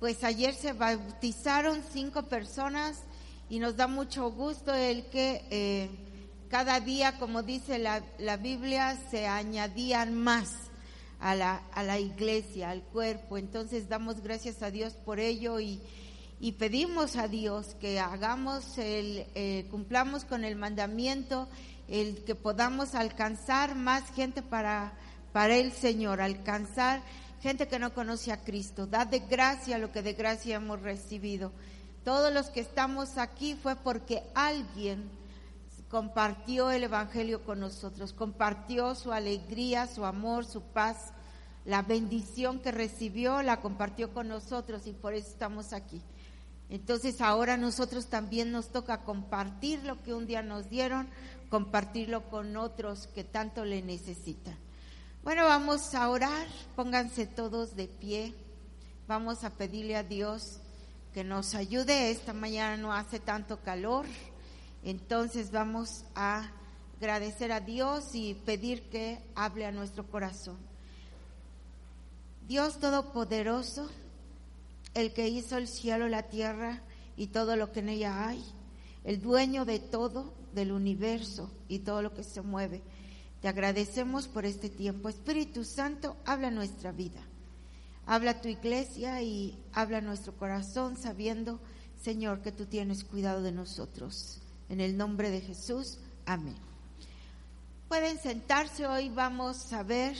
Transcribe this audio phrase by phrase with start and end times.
[0.00, 3.02] pues ayer se bautizaron cinco personas
[3.50, 5.90] y nos da mucho gusto el que eh,
[6.48, 10.50] cada día, como dice la, la, Biblia, se añadían más
[11.20, 13.38] a la, a la iglesia, al cuerpo.
[13.38, 15.80] Entonces damos gracias a Dios por ello y,
[16.40, 21.48] y pedimos a Dios que hagamos el, eh, cumplamos con el mandamiento,
[21.88, 24.92] el que podamos alcanzar más gente para,
[25.32, 27.02] para el Señor, alcanzar
[27.40, 28.86] gente que no conoce a Cristo.
[28.86, 31.52] Da de gracia lo que de gracia hemos recibido.
[32.04, 35.10] Todos los que estamos aquí fue porque alguien
[35.90, 41.12] compartió el Evangelio con nosotros, compartió su alegría, su amor, su paz,
[41.64, 46.02] la bendición que recibió, la compartió con nosotros y por eso estamos aquí.
[46.70, 51.08] Entonces ahora nosotros también nos toca compartir lo que un día nos dieron,
[51.48, 54.56] compartirlo con otros que tanto le necesitan.
[55.24, 56.46] Bueno, vamos a orar,
[56.76, 58.34] pónganse todos de pie,
[59.06, 60.60] vamos a pedirle a Dios
[61.12, 62.10] que nos ayude.
[62.10, 64.06] Esta mañana no hace tanto calor,
[64.84, 66.50] entonces vamos a
[66.96, 70.56] agradecer a Dios y pedir que hable a nuestro corazón.
[72.46, 73.90] Dios Todopoderoso,
[74.94, 76.80] el que hizo el cielo, la tierra
[77.16, 78.42] y todo lo que en ella hay,
[79.04, 82.82] el dueño de todo, del universo y todo lo que se mueve.
[83.40, 85.08] Te agradecemos por este tiempo.
[85.08, 87.20] Espíritu Santo, habla nuestra vida.
[88.06, 91.60] Habla tu iglesia y habla nuestro corazón sabiendo,
[92.02, 94.40] Señor, que tú tienes cuidado de nosotros.
[94.68, 96.56] En el nombre de Jesús, amén.
[97.88, 100.16] Pueden sentarse, hoy vamos a ver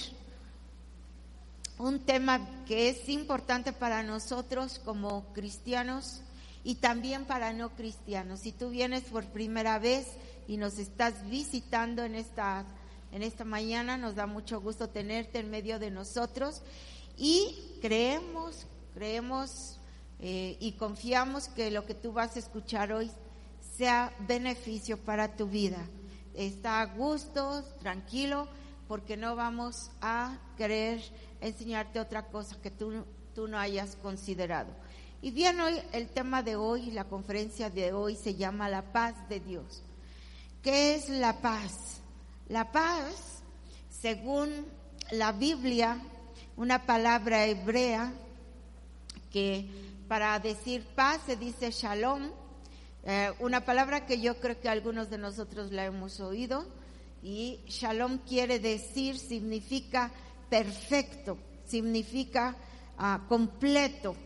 [1.78, 6.22] un tema que es importante para nosotros como cristianos
[6.64, 8.40] y también para no cristianos.
[8.40, 10.06] Si tú vienes por primera vez
[10.46, 12.64] y nos estás visitando en esta,
[13.12, 16.62] en esta mañana, nos da mucho gusto tenerte en medio de nosotros
[17.16, 19.78] y creemos, creemos
[20.20, 23.10] eh, y confiamos que lo que tú vas a escuchar hoy
[23.76, 25.78] sea beneficio para tu vida.
[26.34, 28.48] Está a gusto, tranquilo,
[28.86, 31.02] porque no vamos a querer
[31.40, 33.04] enseñarte otra cosa que tú,
[33.34, 34.70] tú no hayas considerado.
[35.20, 39.14] Y bien, hoy el tema de hoy, la conferencia de hoy se llama La paz
[39.28, 39.82] de Dios.
[40.62, 42.00] ¿Qué es la paz?
[42.48, 43.42] La paz,
[43.90, 44.48] según
[45.10, 45.98] la Biblia,
[46.56, 48.10] una palabra hebrea
[49.30, 49.68] que
[50.08, 52.30] para decir paz se dice shalom,
[53.04, 56.64] eh, una palabra que yo creo que algunos de nosotros la hemos oído,
[57.22, 60.10] y shalom quiere decir, significa
[60.48, 61.36] perfecto,
[61.66, 62.56] significa
[62.96, 64.16] ah, completo,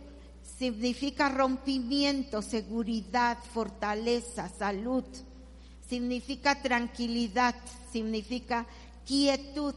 [0.59, 5.05] significa rompimiento, seguridad, fortaleza, salud,
[5.89, 7.57] significa tranquilidad,
[7.93, 8.67] significa
[9.07, 9.75] quietud,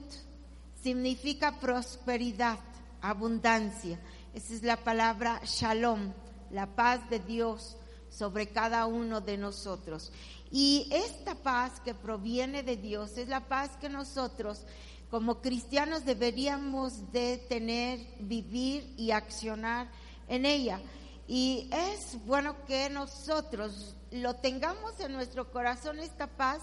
[0.81, 2.59] significa prosperidad,
[3.01, 3.99] abundancia.
[4.33, 6.13] Esa es la palabra shalom,
[6.51, 7.77] la paz de Dios
[8.09, 10.11] sobre cada uno de nosotros.
[10.51, 14.65] Y esta paz que proviene de Dios es la paz que nosotros
[15.09, 19.89] como cristianos deberíamos de tener, vivir y accionar
[20.27, 20.79] en ella.
[21.27, 26.61] Y es bueno que nosotros lo tengamos en nuestro corazón esta paz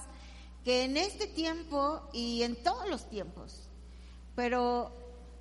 [0.64, 3.68] que en este tiempo y en todos los tiempos,
[4.34, 4.92] pero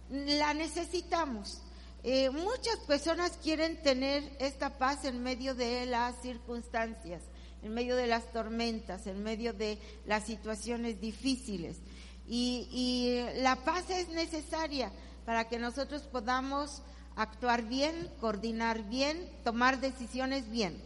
[0.09, 1.62] la necesitamos.
[2.04, 7.22] Eh, muchas personas quieren tener esta paz en medio de las circunstancias,
[7.62, 11.78] en medio de las tormentas, en medio de las situaciones difíciles.
[12.28, 14.92] Y, y la paz es necesaria
[15.26, 16.82] para que nosotros podamos
[17.16, 20.82] actuar bien, coordinar bien, tomar decisiones bien.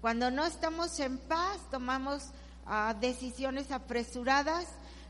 [0.00, 2.30] Cuando no estamos en paz, tomamos
[2.66, 4.66] uh, decisiones apresuradas,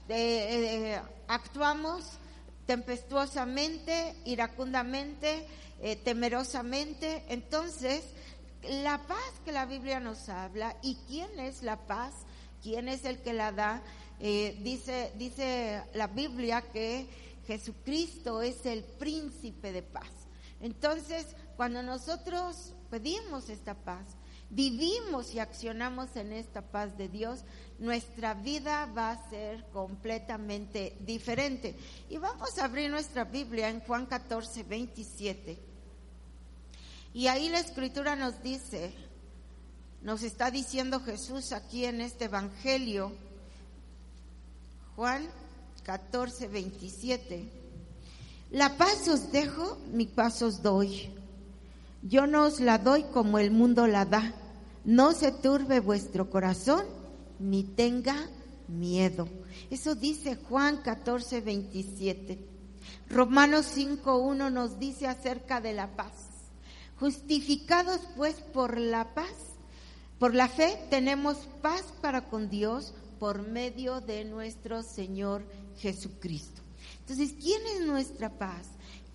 [0.08, 2.04] eh, actuamos
[2.66, 5.46] tempestuosamente, iracundamente,
[5.80, 7.24] eh, temerosamente.
[7.28, 8.02] Entonces,
[8.62, 12.12] la paz que la Biblia nos habla y quién es la paz,
[12.62, 13.82] quién es el que la da,
[14.20, 17.08] eh, dice, dice la Biblia que
[17.46, 20.10] Jesucristo es el príncipe de paz.
[20.60, 24.04] Entonces, cuando nosotros pedimos esta paz,
[24.50, 27.44] vivimos y accionamos en esta paz de Dios,
[27.78, 31.76] nuestra vida va a ser completamente diferente.
[32.08, 35.58] Y vamos a abrir nuestra Biblia en Juan 14, 27.
[37.14, 38.92] Y ahí la escritura nos dice,
[40.02, 43.12] nos está diciendo Jesús aquí en este Evangelio,
[44.96, 45.26] Juan
[45.84, 47.48] 14, 27.
[48.50, 51.08] La paz os dejo, mi paz os doy.
[52.02, 54.34] Yo no os la doy como el mundo la da.
[54.84, 56.84] No se turbe vuestro corazón,
[57.38, 58.16] ni tenga
[58.68, 59.28] miedo.
[59.70, 62.38] Eso dice Juan 14, 27.
[63.08, 66.12] Romanos 5, 1 nos dice acerca de la paz.
[66.98, 69.32] Justificados pues por la paz,
[70.18, 75.42] por la fe tenemos paz para con Dios por medio de nuestro Señor
[75.78, 76.62] Jesucristo.
[77.00, 78.66] Entonces, ¿quién es nuestra paz?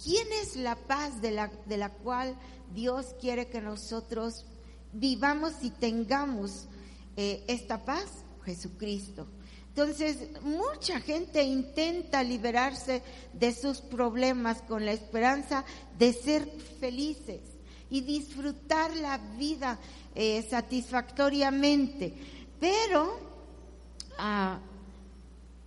[0.04, 2.36] ¿Quién es la paz de la, de la cual
[2.74, 4.46] Dios quiere que nosotros
[4.96, 6.68] vivamos y tengamos
[7.16, 8.24] eh, esta paz?
[8.44, 9.28] Jesucristo.
[9.70, 13.02] Entonces, mucha gente intenta liberarse
[13.34, 15.66] de sus problemas con la esperanza
[15.98, 16.48] de ser
[16.80, 17.42] felices
[17.90, 19.78] y disfrutar la vida
[20.14, 22.14] eh, satisfactoriamente.
[22.60, 23.20] Pero
[24.18, 24.60] ah,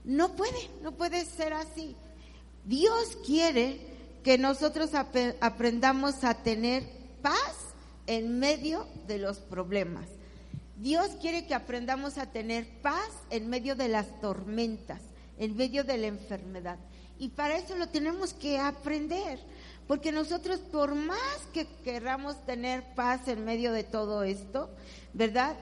[0.05, 1.95] no puede, no puede ser así.
[2.65, 3.79] Dios quiere
[4.25, 6.89] que nosotros aprendamos a tener
[7.21, 7.68] paz
[8.09, 10.09] en medio de los problemas.
[10.77, 15.03] Dios quiere que aprendamos a tener paz en medio de las tormentas,
[15.37, 16.79] en medio de la enfermedad.
[17.19, 19.39] Y para eso lo tenemos que aprender,
[19.87, 24.71] porque nosotros por más que queramos tener paz en medio de todo esto,
[25.13, 25.55] ¿verdad?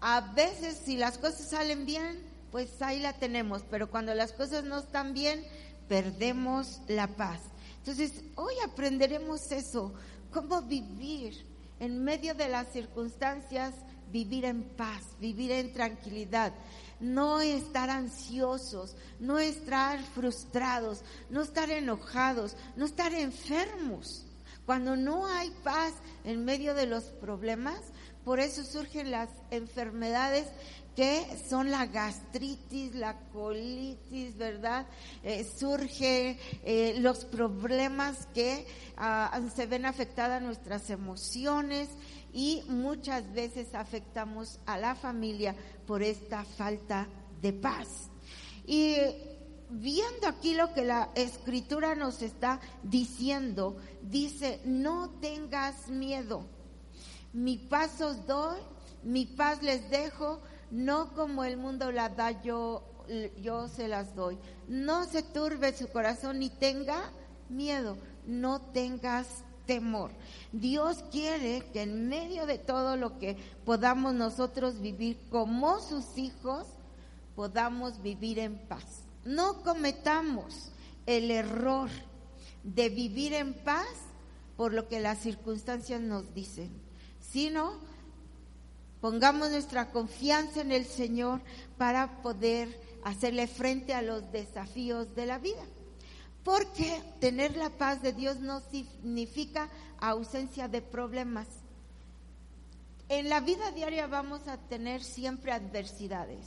[0.00, 4.64] A veces si las cosas salen bien, pues ahí la tenemos, pero cuando las cosas
[4.64, 5.44] no están bien,
[5.88, 7.40] perdemos la paz.
[7.78, 9.92] Entonces, hoy aprenderemos eso,
[10.30, 11.51] cómo vivir
[11.82, 13.74] en medio de las circunstancias
[14.12, 16.52] vivir en paz, vivir en tranquilidad,
[17.00, 24.24] no estar ansiosos, no estar frustrados, no estar enojados, no estar enfermos.
[24.64, 25.92] Cuando no hay paz
[26.22, 27.80] en medio de los problemas,
[28.24, 30.46] por eso surgen las enfermedades
[30.94, 34.86] que son la gastritis, la colitis, ¿verdad?
[35.22, 38.66] Eh, surge eh, los problemas que
[38.96, 41.88] ah, se ven afectadas nuestras emociones
[42.32, 45.54] y muchas veces afectamos a la familia
[45.86, 47.08] por esta falta
[47.40, 48.10] de paz.
[48.66, 48.96] Y
[49.70, 56.46] viendo aquí lo que la escritura nos está diciendo, dice, no tengas miedo,
[57.32, 58.60] mi paz os doy,
[59.02, 60.40] mi paz les dejo,
[60.72, 62.82] no como el mundo la da yo,
[63.40, 64.38] yo se las doy.
[64.68, 67.10] No se turbe su corazón ni tenga
[67.50, 70.10] miedo, no tengas temor.
[70.50, 73.36] Dios quiere que en medio de todo lo que
[73.66, 76.66] podamos nosotros vivir como sus hijos,
[77.36, 79.04] podamos vivir en paz.
[79.26, 80.72] No cometamos
[81.04, 81.90] el error
[82.64, 83.86] de vivir en paz
[84.56, 86.70] por lo que las circunstancias nos dicen,
[87.20, 87.91] sino
[89.02, 91.40] pongamos nuestra confianza en el Señor
[91.76, 95.64] para poder hacerle frente a los desafíos de la vida.
[96.44, 99.68] Porque tener la paz de Dios no significa
[99.98, 101.48] ausencia de problemas.
[103.08, 106.46] En la vida diaria vamos a tener siempre adversidades,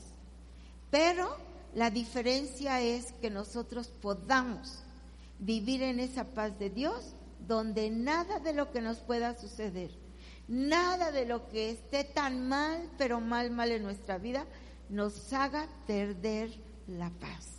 [0.89, 1.35] pero
[1.75, 4.79] la diferencia es que nosotros podamos
[5.39, 7.15] vivir en esa paz de Dios
[7.45, 10.04] donde nada de lo que nos pueda suceder,
[10.47, 14.45] nada de lo que esté tan mal, pero mal, mal en nuestra vida,
[14.89, 16.51] nos haga perder
[16.87, 17.55] la paz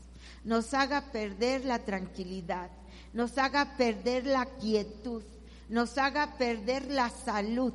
[0.47, 2.71] nos haga perder la tranquilidad,
[3.13, 5.25] nos haga perder la quietud,
[5.69, 7.75] nos haga perder la salud,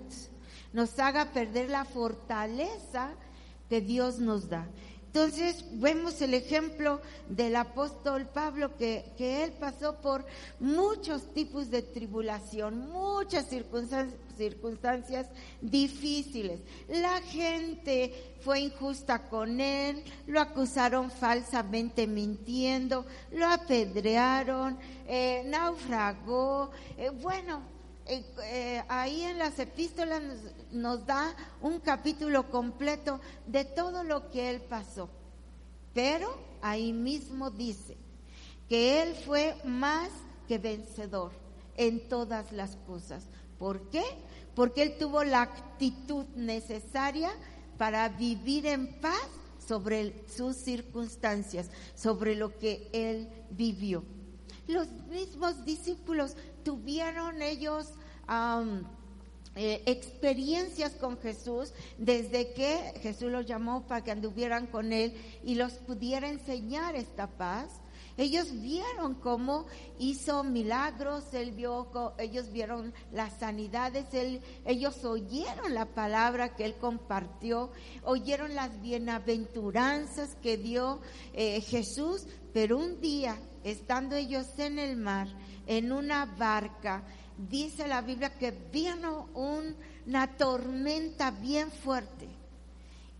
[0.71, 3.09] nos haga perder la fortaleza
[3.67, 4.65] que Dios nos da.
[5.13, 10.25] Entonces vemos el ejemplo del apóstol Pablo que, que, él pasó por
[10.57, 15.27] muchos tipos de tribulación, muchas circunstancias, circunstancias
[15.59, 16.62] difíciles.
[16.88, 26.71] La gente fue injusta con él, lo acusaron falsamente mintiendo, lo apedrearon, eh, naufragó.
[26.97, 27.63] Eh, bueno,
[28.12, 30.22] eh, ahí en las epístolas
[30.72, 35.10] nos, da un capítulo completo de todo lo que él pasó.
[35.94, 37.98] Pero ahí mismo dice
[38.68, 40.10] que él fue más
[40.48, 41.32] que vencedor
[41.77, 43.24] en todas las cosas.
[43.58, 44.03] ¿Por qué?
[44.56, 47.32] Porque él tuvo la actitud necesaria
[47.77, 49.27] para vivir en paz
[49.65, 54.03] sobre sus circunstancias, sobre lo que él vivió.
[54.68, 57.88] Los mismos discípulos tuvieron ellos
[59.55, 65.55] eh, experiencias con Jesús desde que Jesús los llamó para que anduvieran con él y
[65.55, 67.81] los pudiera enseñar esta paz.
[68.17, 69.65] Ellos vieron cómo
[70.00, 74.05] hizo milagros, él vio, ellos vieron las sanidades,
[74.65, 77.71] ellos oyeron la palabra que él compartió,
[78.03, 81.01] oyeron las bienaventuranzas que dio
[81.33, 85.27] eh, Jesús, pero un día, estando ellos en el mar,
[85.67, 87.03] en una barca,
[87.50, 92.27] dice la Biblia que vino una tormenta bien fuerte.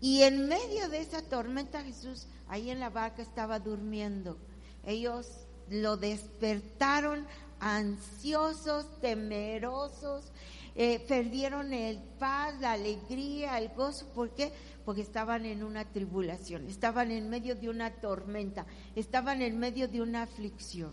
[0.00, 4.36] Y en medio de esa tormenta Jesús ahí en la barca estaba durmiendo.
[4.84, 5.28] Ellos
[5.70, 7.26] lo despertaron
[7.60, 10.32] ansiosos, temerosos,
[10.74, 14.06] eh, perdieron el paz, la alegría, el gozo.
[14.08, 14.52] ¿Por qué?
[14.84, 20.02] Porque estaban en una tribulación, estaban en medio de una tormenta, estaban en medio de
[20.02, 20.92] una aflicción.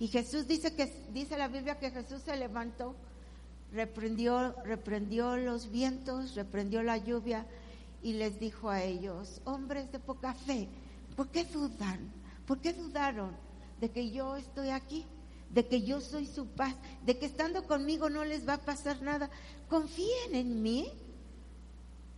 [0.00, 2.94] Y Jesús dice que, dice la Biblia que Jesús se levantó,
[3.72, 7.46] reprendió, reprendió los vientos, reprendió la lluvia
[8.02, 10.68] y les dijo a ellos, hombres de poca fe,
[11.16, 12.12] ¿por qué dudan?
[12.46, 13.36] ¿Por qué dudaron
[13.80, 15.04] de que yo estoy aquí?
[15.50, 16.74] de que yo soy su paz,
[17.04, 19.30] de que estando conmigo no les va a pasar nada.
[19.68, 20.90] Confíen en mí.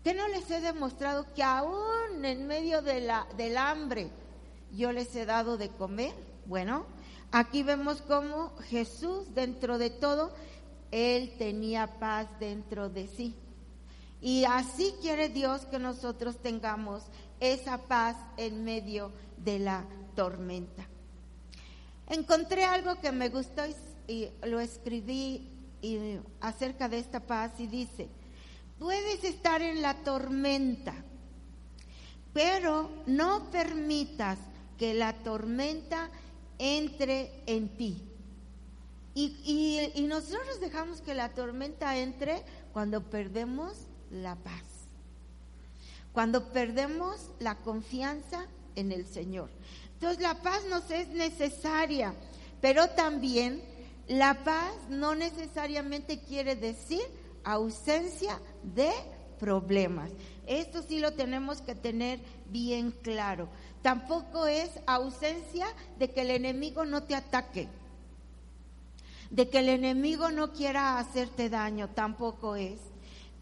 [0.02, 4.08] Que no les he demostrado que aún en medio de la, del hambre
[4.72, 6.14] yo les he dado de comer.
[6.46, 6.86] Bueno,
[7.32, 10.32] aquí vemos cómo Jesús dentro de todo,
[10.90, 13.34] Él tenía paz dentro de sí.
[14.20, 17.04] Y así quiere Dios que nosotros tengamos
[17.40, 19.84] esa paz en medio de la
[20.14, 20.86] tormenta
[22.10, 23.62] encontré algo que me gustó
[24.06, 25.48] y, lo escribí
[26.40, 28.08] acerca de esta paz y dice,
[28.78, 30.94] puedes estar en la tormenta,
[32.34, 34.38] pero no permitas
[34.76, 36.10] que la tormenta
[36.60, 38.04] entre en ti.
[39.14, 43.72] Y, nosotros dejamos que la tormenta entre cuando perdemos
[44.10, 44.62] la paz,
[46.12, 49.50] cuando perdemos la confianza en el Señor.
[49.94, 52.14] Entonces la paz nos es necesaria,
[52.60, 53.62] pero también
[54.06, 57.02] la paz no necesariamente quiere decir
[57.44, 58.90] ausencia de
[59.38, 60.10] problemas.
[60.46, 63.48] Esto sí lo tenemos que tener bien claro.
[63.82, 65.66] Tampoco es ausencia
[65.98, 67.68] de que el enemigo no te ataque,
[69.30, 72.78] de que el enemigo no quiera hacerte daño, tampoco es.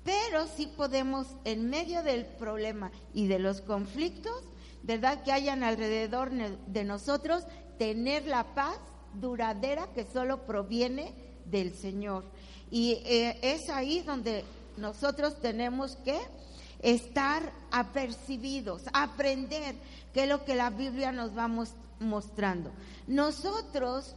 [0.05, 4.45] Pero sí podemos, en medio del problema y de los conflictos,
[4.83, 5.23] ¿verdad?
[5.23, 7.45] Que hayan alrededor de nosotros,
[7.79, 8.79] tener la paz
[9.15, 11.15] duradera que solo proviene
[11.47, 12.25] del Señor.
[12.71, 14.45] Y eh, es ahí donde
[14.77, 16.19] nosotros tenemos que
[16.81, 19.75] estar apercibidos, aprender
[20.13, 21.49] qué es lo que la Biblia nos va
[22.01, 22.71] mostrando.
[23.07, 24.15] Nosotros,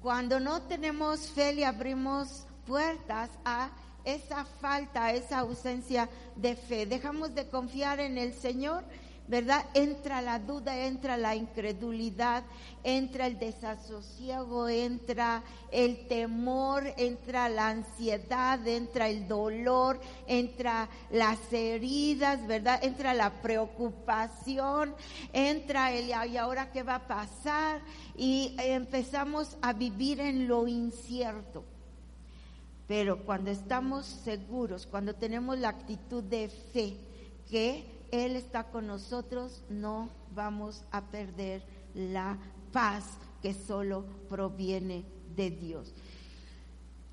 [0.00, 3.70] cuando no tenemos fe, le abrimos puertas a
[4.04, 6.86] esa falta, a esa ausencia de fe.
[6.86, 8.84] Dejamos de confiar en el Señor
[9.26, 9.64] ¿verdad?
[9.72, 12.44] Entra la duda, entra la incredulidad,
[12.82, 22.46] entra el desasosiego, entra el temor, entra la ansiedad, entra el dolor, entra las heridas,
[22.46, 22.84] ¿verdad?
[22.84, 24.94] Entra la preocupación,
[25.32, 27.80] entra el y ahora qué va a pasar
[28.16, 31.64] y empezamos a vivir en lo incierto.
[32.86, 36.98] Pero cuando estamos seguros, cuando tenemos la actitud de fe,
[37.50, 41.62] que él está con nosotros, no vamos a perder
[41.94, 42.38] la
[42.72, 43.04] paz
[43.42, 45.04] que solo proviene
[45.34, 45.92] de Dios.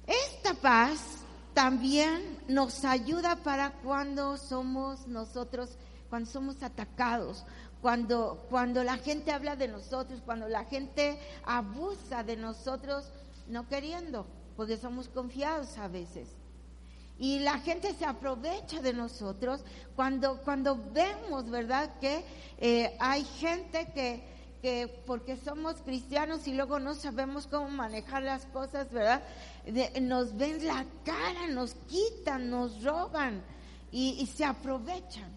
[0.05, 5.77] Esta paz también nos ayuda para cuando somos nosotros,
[6.10, 7.46] cuando somos atacados,
[7.81, 13.12] cuando, cuando la gente habla de nosotros, cuando la gente abusa de nosotros,
[13.48, 16.29] no queriendo, porque somos confiados a veces.
[17.21, 19.63] Y la gente se aprovecha de nosotros
[19.95, 21.99] cuando, cuando vemos, ¿verdad?
[21.99, 22.25] Que
[22.57, 24.23] eh, hay gente que,
[24.59, 29.21] que porque somos cristianos y luego no sabemos cómo manejar las cosas, ¿verdad?
[30.01, 33.43] nos ven la cara, nos quitan, nos roban
[33.91, 35.29] y, y se aprovechan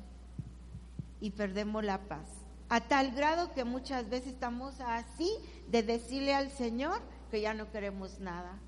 [1.20, 2.26] y perdemos la paz.
[2.70, 5.30] A tal grado que muchas veces estamos así
[5.68, 8.58] de decirle al Señor que ya no queremos nada.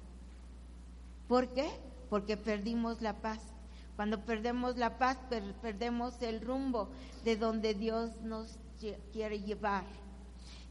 [1.28, 1.85] ¿Por qué?
[2.08, 3.40] Porque perdimos la paz.
[3.96, 5.18] Cuando perdemos la paz,
[5.62, 6.90] perdemos el rumbo
[7.24, 8.58] de donde Dios nos
[9.12, 9.84] quiere llevar.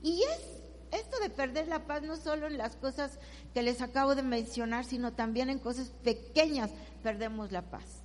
[0.04, 3.20] Y es esto de perder la paz no solo en las cosas
[3.54, 8.04] que les acabo de mencionar, sino también en cosas pequeñas perdemos la paz.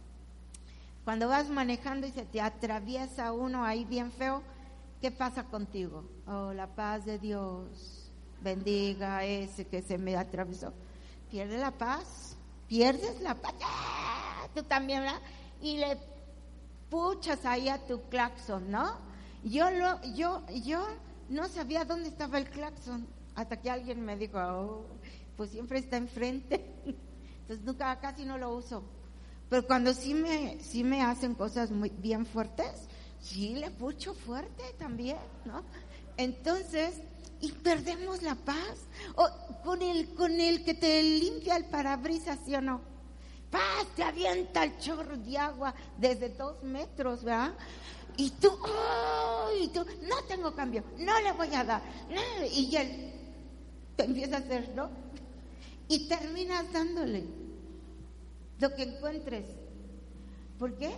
[1.05, 4.43] Cuando vas manejando y se te atraviesa uno ahí bien feo,
[5.01, 6.05] ¿qué pasa contigo?
[6.27, 8.11] Oh, la paz de Dios,
[8.43, 10.73] bendiga ese que se me atravesó.
[11.31, 12.37] Pierde la paz
[12.71, 13.53] pierdes la paz,
[14.55, 15.21] tú también, ¿verdad?
[15.61, 15.99] Y le
[16.89, 18.95] puchas ahí a tu claxon, ¿no?
[19.43, 20.87] Yo, lo, yo, yo
[21.29, 24.87] no sabía dónde estaba el claxon hasta que alguien me dijo, oh,
[25.37, 26.65] pues siempre está enfrente.
[27.41, 28.85] Entonces nunca, casi no lo uso.
[29.49, 32.87] Pero cuando sí me, sí me hacen cosas muy bien fuertes,
[33.21, 35.65] sí le pucho fuerte también, ¿no?
[36.17, 37.01] Entonces,
[37.41, 38.87] y perdemos la paz.
[39.17, 39.29] O
[39.65, 42.81] con el, con el que te limpia el parabrisas, ¿sí o no?
[43.51, 47.55] Paz, te avienta el chorro de agua desde dos metros, ¿verdad?
[48.17, 48.51] Y tú,
[49.61, 51.83] y tú, no tengo cambio, no le voy a dar.
[52.53, 53.13] Y él
[53.97, 54.91] te empieza a hacer, ¿no?
[55.89, 57.25] Y terminas dándole.
[58.59, 59.60] lo que encuentres.
[60.61, 60.91] ¿Por qué?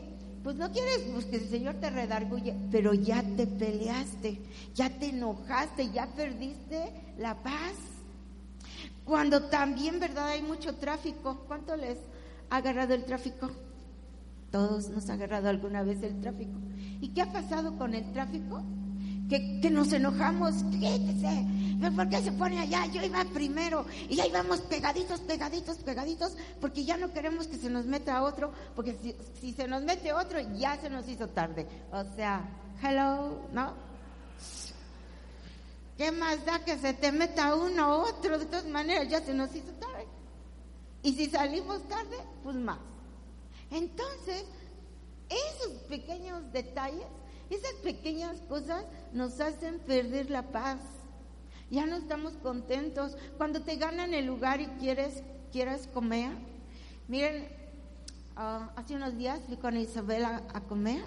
[0.43, 4.41] Pues no quieres pues, que el Señor te redarguye, pero ya te peleaste,
[4.75, 7.77] ya te enojaste, ya perdiste la paz.
[9.05, 10.31] Cuando también, ¿verdad?
[10.31, 11.45] Hay mucho tráfico.
[11.47, 11.97] ¿Cuánto les
[12.51, 13.53] ha agarrado el tráfico?
[14.51, 16.59] Todos nos ha agarrado alguna vez el tráfico.
[17.01, 18.65] ¿Y qué ha pasado con el tráfico?
[19.33, 21.47] Que, nos enojamos, quítese,
[21.97, 22.85] ¿por qué se pone allá?
[22.93, 27.71] Yo iba primero y ahí vamos pegaditos, pegaditos, pegaditos, porque ya no queremos que se
[27.71, 28.95] nos meta otro, porque
[29.41, 31.67] si, se nos mete otro ya se nos hizo tarde.
[31.93, 32.47] O sea,
[32.83, 33.73] hello, ¿no?
[35.97, 38.39] ¿Qué más da que se te meta uno u otro?
[38.39, 40.07] De todas maneras ya se nos hizo tarde.
[41.03, 42.81] Y si salimos tarde, pues más.
[43.71, 44.45] Entonces,
[45.31, 47.07] esos pequeños detalles,
[47.53, 50.79] esas pequeñas cosas nos hacen perder la paz.
[51.71, 53.17] Ya no estamos contentos.
[53.37, 56.33] Cuando te ganan el lugar y quieres, quieres comer,
[57.09, 57.49] miren,
[58.37, 61.05] ah, hace unos días fui con Isabela a comer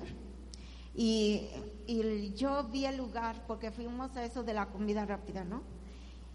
[0.96, 1.48] y,
[1.88, 5.62] y yo vi el lugar porque fuimos a eso de la comida rápida, ¿no?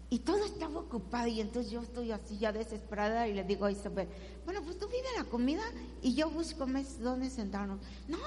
[0.09, 3.71] Y todo estaba ocupado y entonces yo estoy así ya desesperada y le digo a
[3.71, 4.09] Isabel,
[4.43, 5.63] bueno, pues tú vive la comida
[6.01, 7.79] y yo busco mesas donde sentarnos.
[8.09, 8.17] No,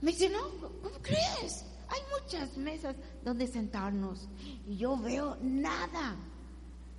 [0.00, 0.42] me dice, no,
[0.82, 1.64] ¿cómo crees?
[1.88, 4.28] Hay muchas mesas donde sentarnos
[4.66, 6.16] y yo veo nada.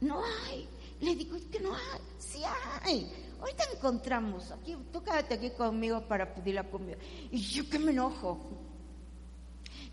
[0.01, 0.67] No hay.
[1.01, 2.01] Le digo, es que no hay.
[2.17, 2.41] Sí
[2.83, 3.11] hay.
[3.39, 4.51] Ahorita encontramos.
[4.51, 6.97] Aquí, tú aquí conmigo para pedir la comida.
[7.31, 8.39] Y yo que me enojo.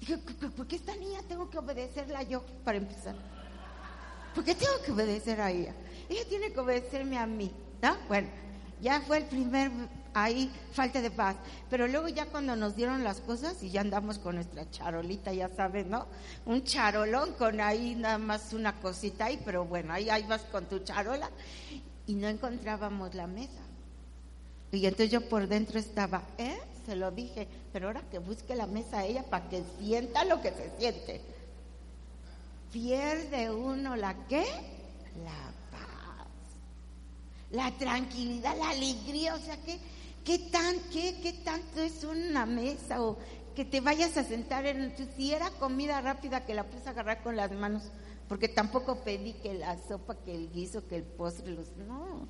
[0.00, 3.16] Dije, ¿por qué esta niña tengo que obedecerla yo para empezar?
[4.34, 5.74] ¿Por qué tengo que obedecer a ella?
[6.08, 7.50] Ella tiene que obedecerme a mí,
[7.82, 7.96] ¿no?
[8.08, 8.28] Bueno,
[8.80, 9.70] ya fue el primer
[10.22, 11.36] ahí falta de paz.
[11.70, 15.48] Pero luego ya cuando nos dieron las cosas y ya andamos con nuestra charolita, ya
[15.48, 16.06] sabes, ¿no?
[16.44, 20.66] Un charolón con ahí nada más una cosita ahí, pero bueno, ahí, ahí vas con
[20.66, 21.30] tu charola
[22.06, 23.62] y no encontrábamos la mesa.
[24.72, 26.58] Y entonces yo por dentro estaba, ¿eh?
[26.84, 30.50] Se lo dije, pero ahora que busque la mesa ella para que sienta lo que
[30.50, 31.36] se siente
[32.76, 34.44] pierde uno la qué?
[35.24, 36.26] La paz,
[37.50, 39.78] la tranquilidad, la alegría, o sea, ¿qué,
[40.26, 43.16] qué, tan, qué, qué tanto es una mesa o
[43.54, 47.22] que te vayas a sentar en, si era comida rápida que la puse a agarrar
[47.22, 47.84] con las manos,
[48.28, 52.26] porque tampoco pedí que la sopa, que el guiso, que el postre, los, no,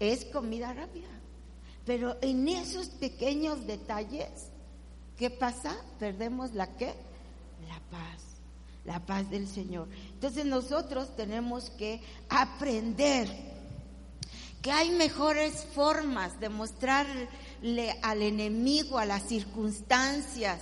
[0.00, 1.08] es comida rápida.
[1.84, 4.48] Pero en esos pequeños detalles,
[5.16, 5.76] ¿qué pasa?
[6.00, 6.94] Perdemos la qué?
[7.68, 8.28] La paz
[8.84, 9.86] la paz del Señor.
[10.14, 13.28] Entonces nosotros tenemos que aprender
[14.62, 17.28] que hay mejores formas de mostrarle
[18.02, 20.60] al enemigo, a las circunstancias,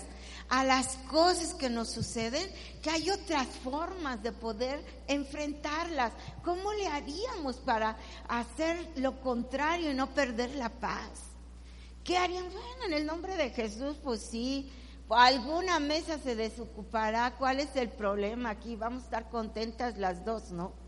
[0.49, 2.49] a las cosas que nos suceden,
[2.83, 6.13] que hay otras formas de poder enfrentarlas.
[6.45, 7.97] ¿Cómo le haríamos para
[8.29, 11.11] hacer lo contrario y no perder la paz?
[12.05, 12.45] ¿Qué harían?
[12.45, 14.71] Bueno, en el nombre de Jesús, pues sí,
[15.09, 17.35] alguna mesa se desocupará.
[17.37, 18.77] ¿Cuál es el problema aquí?
[18.77, 20.86] Vamos a estar contentas las dos, ¿no?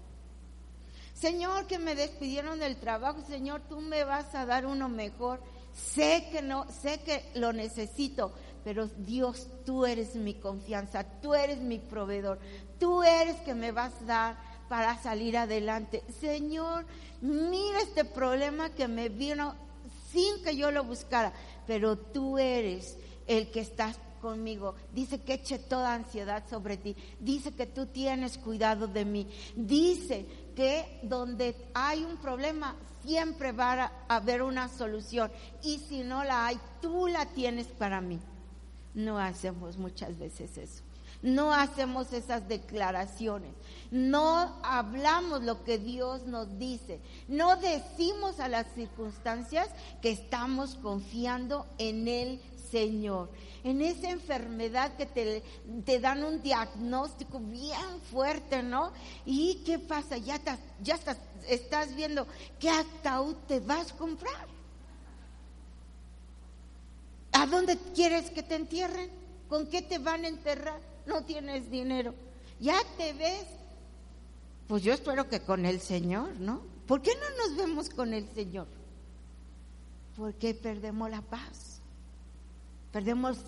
[1.19, 5.41] Señor, que me despidieron del trabajo, Señor, tú me vas a dar uno mejor.
[5.73, 11.59] Sé que no, sé que lo necesito, pero Dios, tú eres mi confianza, tú eres
[11.59, 12.39] mi proveedor,
[12.79, 14.37] tú eres que me vas a dar
[14.69, 16.05] para salir adelante.
[16.21, 16.87] Señor,
[17.21, 19.57] mira este problema que me vino
[20.13, 21.33] sin que yo lo buscara,
[21.67, 24.75] pero tú eres el que estás conmigo.
[24.93, 26.97] Dice que eche toda ansiedad sobre ti.
[27.21, 29.29] Dice que tú tienes cuidado de mí.
[29.55, 30.27] Dice
[30.59, 32.75] que donde hay un problema
[33.07, 35.31] siempre va a haber una solución.
[35.63, 38.19] Y si no la hay, tú la tienes para mí.
[38.93, 40.83] No hacemos muchas veces eso.
[41.23, 43.53] No hacemos esas declaraciones.
[43.93, 47.01] No hablamos lo que Dios nos dice.
[47.29, 49.69] No decimos a las circunstancias
[50.03, 52.41] que estamos confiando en el
[52.71, 53.31] Señor
[53.65, 55.43] en esa enfermedad que te,
[55.85, 58.93] te dan un diagnóstico bien fuerte, ¿no?
[59.27, 60.17] ¿Y qué pasa?
[60.17, 60.41] Ya,
[60.83, 62.27] ya estás, estás viendo
[62.59, 64.47] qué ataúd te vas a comprar.
[67.33, 69.11] ¿A dónde quieres que te entierren?
[69.49, 70.81] ¿Con qué te van a enterrar?
[71.07, 72.15] No tienes dinero.
[72.61, 73.47] Ya te ves.
[74.67, 76.63] Pues yo espero que con el Señor, ¿no?
[76.87, 78.67] ¿Por qué no nos vemos con el Señor?
[80.17, 81.68] Porque perdemos la paz
[82.99, 83.39] perdemos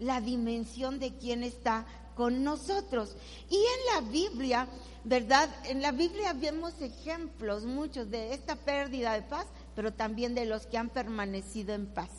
[0.00, 3.14] la dimensión de quién está con nosotros.
[3.48, 4.66] Y en la Biblia,
[5.04, 5.48] ¿verdad?
[5.66, 10.66] En la Biblia vemos ejemplos muchos de esta pérdida de paz, pero también de los
[10.66, 12.10] que han permanecido en paz.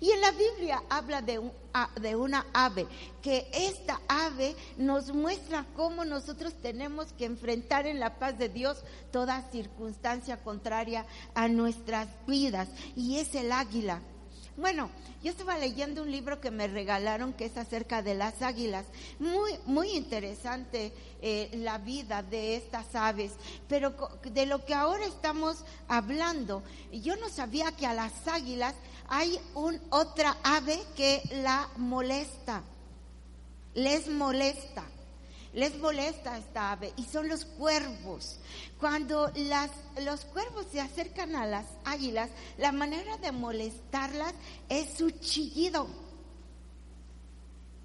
[0.00, 1.40] Y en la Biblia habla de,
[2.00, 2.88] de, una ave,
[3.22, 8.82] que esta ave nos muestra cómo nosotros tenemos que enfrentar en la paz de Dios
[9.12, 12.68] toda circunstancia contraria a nuestras vidas.
[12.96, 14.02] Y es el águila.
[14.56, 14.88] Bueno,
[15.22, 18.86] yo estaba leyendo un libro que me regalaron que es acerca de las águilas.
[19.18, 23.32] Muy, muy interesante eh, la vida de estas aves.
[23.68, 26.62] Pero de lo que ahora estamos hablando,
[26.92, 28.74] yo no sabía que a las águilas
[29.08, 32.62] hay un, otra ave que la molesta.
[33.74, 34.84] Les molesta
[35.54, 38.38] les molesta esta ave y son los cuervos.
[38.78, 39.70] Cuando las,
[40.02, 44.34] los cuervos se acercan a las águilas, la manera de molestarlas
[44.68, 45.86] es su chillido.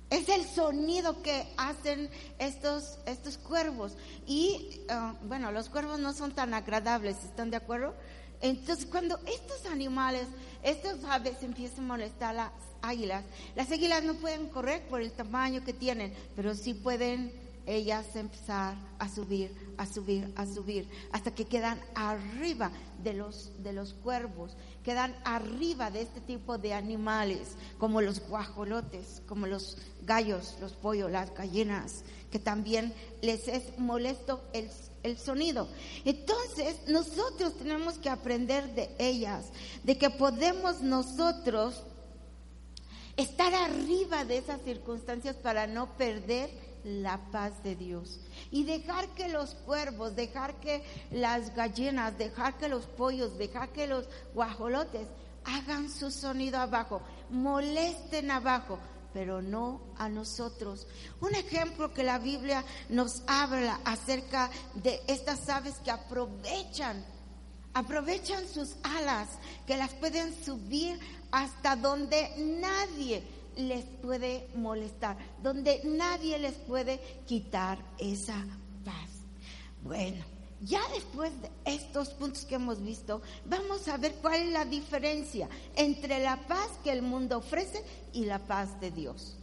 [0.10, 3.96] Es el sonido que hacen estos, estos cuervos.
[4.26, 7.94] Y ah, bueno, los cuervos no son tan agradables, ¿están de acuerdo?
[8.42, 10.28] Entonces, cuando estos animales,
[10.64, 12.52] estas aves empiezan a molestar a las
[12.82, 13.24] águilas,
[13.56, 17.32] las águilas no pueden correr por el tamaño que tienen, pero sí pueden
[17.70, 22.72] ellas empezar a subir, a subir, a subir, hasta que quedan arriba
[23.04, 29.22] de los, de los cuervos, quedan arriba de este tipo de animales, como los guajolotes,
[29.28, 34.70] como los gallos, los pollos, las gallinas, que también les es molesto el,
[35.04, 35.68] el sonido.
[36.06, 39.46] Entonces, nosotros tenemos que aprender de ellas,
[39.84, 41.84] de que podemos nosotros
[43.16, 48.20] estar arriba de esas circunstancias para no perder la paz de Dios.
[48.52, 53.88] Y dejar que los cuervos, dejar que las gallinas, dejar que los pollos, dejar que
[53.88, 55.08] los guajolotes
[55.46, 58.80] hagan su sonido abajo, molesten abajo,
[59.14, 60.88] pero no a nosotros.
[61.22, 67.04] Un ejemplo que la Biblia nos habla acerca de estas aves que aprovechan,
[67.74, 69.30] aprovechan sus alas,
[69.66, 71.00] que las pueden subir
[71.32, 73.24] hasta donde nadie
[73.56, 78.46] les puede molestar, donde nadie les puede quitar esa
[78.86, 79.10] paz.
[79.84, 80.24] Bueno,
[80.62, 85.48] ya después de estos puntos que hemos visto, vamos a ver cuál es la diferencia
[85.76, 87.84] entre la paz que el mundo ofrece
[88.14, 89.38] y la paz de Dios.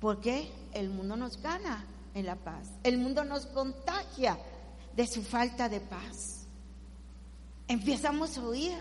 [0.00, 4.38] Porque el mundo nos gana en la paz, el mundo nos contagia
[4.94, 6.46] de su falta de paz.
[7.66, 8.78] Empezamos a oír,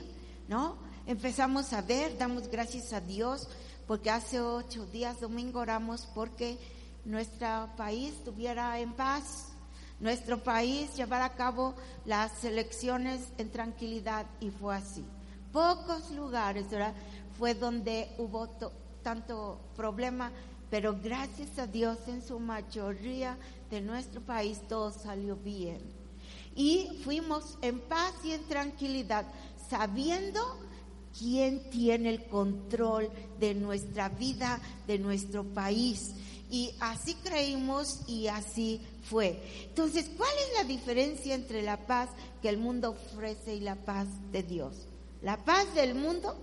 [0.48, 0.78] ¿no?
[1.06, 3.48] Empezamos a ver, damos gracias a Dios
[3.88, 6.58] porque hace ocho días, domingo, oramos porque
[7.06, 9.48] nuestro país estuviera en paz,
[10.00, 11.74] nuestro país llevara a cabo
[12.06, 15.06] las elecciones en tranquilidad y fue así.
[15.54, 16.94] Pocos lugares ¿verdad?
[17.40, 18.50] fue donde hubo
[19.02, 20.32] tanto problema,
[20.70, 23.38] pero gracias a Dios en su mayoría
[23.72, 25.82] de nuestro país todo salió bien.
[26.56, 29.26] Y fuimos en paz y en tranquilidad,
[29.70, 30.67] sabiendo
[31.18, 36.14] quién tiene el control de nuestra vida, de nuestro país.
[36.50, 39.42] Y así creímos y así fue.
[39.68, 42.10] Entonces, ¿cuál es la diferencia entre la paz
[42.42, 44.88] que el mundo ofrece y la paz de Dios?
[45.22, 46.38] La paz del mundo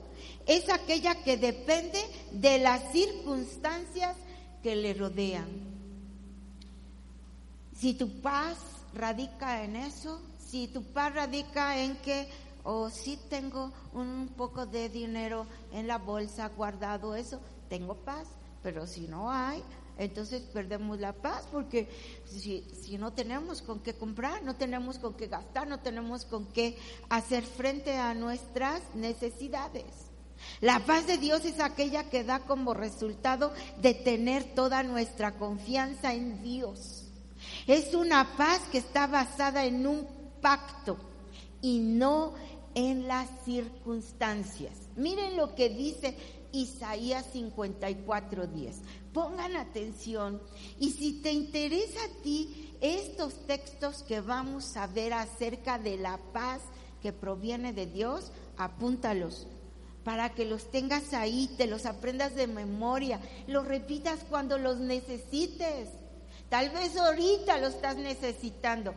[0.47, 1.99] es aquella que depende
[2.33, 4.17] de las circunstancias
[4.63, 5.49] que le rodean.
[7.79, 8.59] Si tu paz
[8.95, 12.29] radica en eso, si tu paz radica en que
[12.65, 18.27] o si tengo un poco de dinero en la bolsa guardado, eso, tengo paz,
[18.63, 19.63] pero si no hay,
[19.97, 21.89] entonces perdemos la paz porque
[22.25, 26.47] si, si, no tenemos con qué comprar, no tenemos con qué gastar, no tenemos con
[26.47, 26.77] qué
[27.09, 29.85] hacer frente a nuestras necesidades.
[30.61, 36.13] La paz de Dios es aquella que da como resultado de tener toda nuestra confianza
[36.13, 37.05] en Dios.
[37.67, 40.07] Es una paz que está basada en un
[40.41, 40.97] pacto
[41.61, 42.35] y no
[42.75, 44.73] en las circunstancias.
[44.97, 46.17] Miren lo que dice
[46.53, 48.77] Isaías 54:10.
[49.13, 50.41] Pongan atención
[50.79, 56.19] y si te interesa a ti estos textos que vamos a ver acerca de la
[56.33, 56.63] paz
[57.01, 59.47] que proviene de Dios, apúntalos
[60.05, 65.89] para que los tengas ahí, te los aprendas de memoria, los repitas cuando los necesites.
[66.51, 68.95] Tal vez ahorita lo estás necesitando.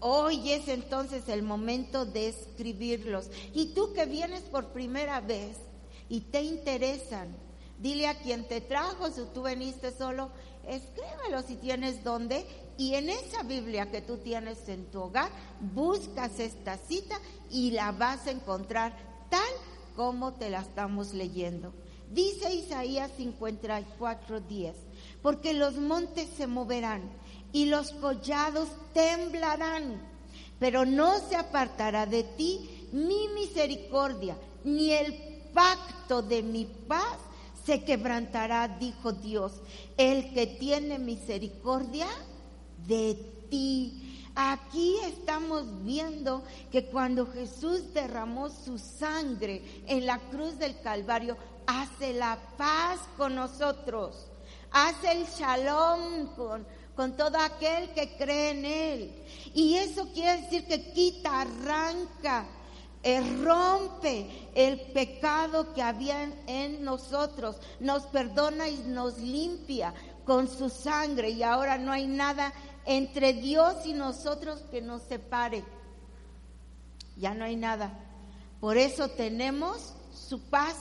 [0.00, 3.30] Hoy es entonces el momento de escribirlos.
[3.52, 5.58] Y tú que vienes por primera vez
[6.08, 7.36] y te interesan,
[7.78, 10.30] dile a quien te trajo, si tú veniste solo,
[10.66, 12.46] escríbelo si tienes dónde.
[12.78, 15.30] Y en esa Biblia que tú tienes en tu hogar,
[15.74, 18.96] buscas esta cita y la vas a encontrar
[19.28, 19.52] tal
[19.96, 21.74] como te la estamos leyendo.
[22.10, 24.72] Dice Isaías 54:10,
[25.22, 27.02] porque los montes se moverán
[27.52, 30.00] y los collados temblarán,
[30.58, 35.14] pero no se apartará de ti mi misericordia, ni el
[35.52, 37.18] pacto de mi paz
[37.64, 39.52] se quebrantará, dijo Dios,
[39.96, 42.08] el que tiene misericordia
[42.86, 43.14] de
[43.50, 44.06] ti.
[44.34, 51.36] Aquí estamos viendo que cuando Jesús derramó su sangre en la cruz del Calvario,
[51.66, 54.28] hace la paz con nosotros,
[54.70, 56.66] hace el shalom con,
[57.00, 59.12] con todo aquel que cree en Él.
[59.54, 62.44] Y eso quiere decir que quita, arranca,
[63.02, 69.94] eh, rompe el pecado que había en nosotros, nos perdona y nos limpia
[70.26, 72.52] con su sangre y ahora no hay nada
[72.84, 75.64] entre Dios y nosotros que nos separe.
[77.16, 77.98] Ya no hay nada.
[78.60, 80.76] Por eso tenemos su paz.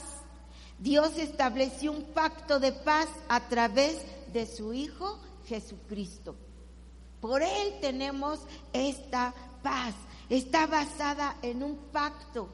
[0.79, 4.01] Dios estableció un pacto de paz a través
[4.33, 5.17] de su Hijo
[5.49, 6.35] Jesucristo.
[7.19, 8.39] Por Él tenemos
[8.71, 9.95] esta paz.
[10.29, 12.49] Está basada en un pacto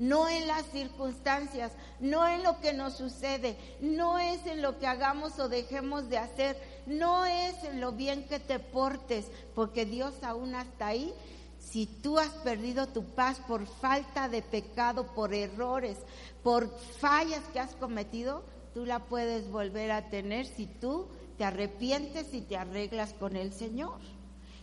[0.00, 4.86] no en las circunstancias, no en lo que nos sucede, no es en lo que
[4.86, 10.14] hagamos o dejemos de hacer, no es en lo bien que te portes, porque Dios
[10.22, 11.12] aún hasta ahí,
[11.58, 15.98] si tú has perdido tu paz por falta de pecado, por errores,
[16.42, 21.08] por fallas que has cometido, tú la puedes volver a tener si tú
[21.40, 23.98] te arrepientes y te arreglas con el Señor.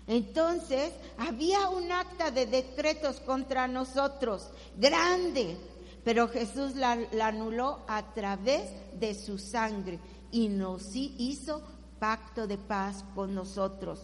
[0.06, 5.58] Entonces, había un acta de decretos contra nosotros, grande,
[6.04, 9.98] pero Jesús la, anuló a través de su sangre
[10.32, 11.63] y nos hizo
[11.98, 14.02] pacto de paz con nosotros.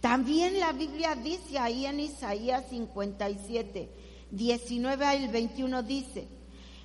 [0.00, 3.90] También la Biblia dice ahí en Isaías 57,
[4.30, 6.26] 19 al 21 dice,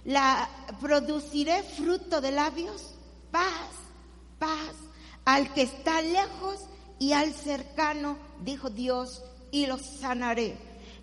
[0.04, 0.50] la
[0.82, 2.96] produciré fruto de labios,
[3.32, 3.70] paz,
[4.38, 4.76] paz,
[5.26, 6.68] al que está lejos
[7.00, 10.58] y al cercano, dijo Dios, y los sanaré.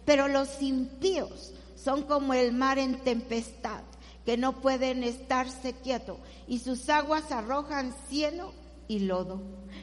[0.05, 3.83] Pero los impíos son como el mar en tempestad,
[4.25, 8.53] que no pueden estarse quietos, y sus aguas arrojan cielo
[8.87, 9.41] y lodo.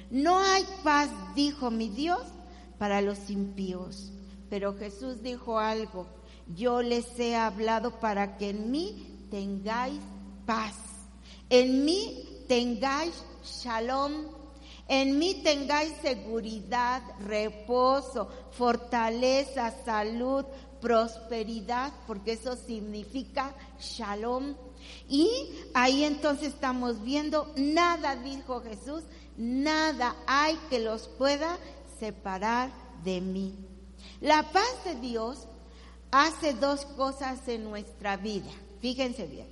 [0.09, 2.21] No hay paz, dijo mi Dios,
[2.77, 4.11] para los impíos.
[4.49, 6.07] Pero Jesús dijo algo,
[6.55, 9.99] yo les he hablado para que en mí tengáis
[10.45, 10.75] paz,
[11.49, 13.13] en mí tengáis
[13.45, 14.25] shalom
[14.87, 20.45] en mí tengáis seguridad, reposo, fortaleza, salud,
[20.79, 24.55] prosperidad, porque eso significa shalom.
[25.09, 25.29] Y
[25.73, 29.03] ahí entonces estamos viendo, nada, dijo Jesús,
[29.37, 31.57] nada hay que los pueda
[31.99, 32.69] separar
[33.03, 33.55] de mí.
[34.21, 35.47] La paz de Dios
[36.11, 38.51] hace dos cosas en nuestra vida.
[38.81, 39.47] Fíjense bien.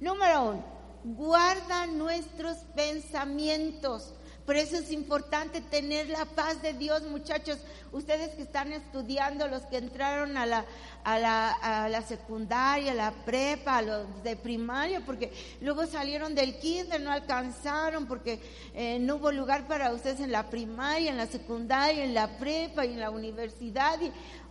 [0.00, 0.64] Número uno,
[1.04, 4.14] guarda nuestros pensamientos.
[4.50, 7.58] Por eso es importante tener la paz de Dios, muchachos.
[7.92, 10.64] Ustedes que están estudiando, los que entraron a la,
[11.04, 16.34] a la, a la secundaria, a la prepa, a los de primaria, porque luego salieron
[16.34, 18.40] del kinder, no alcanzaron, porque
[18.74, 22.84] eh, no hubo lugar para ustedes en la primaria, en la secundaria, en la prepa
[22.84, 24.00] y en la universidad.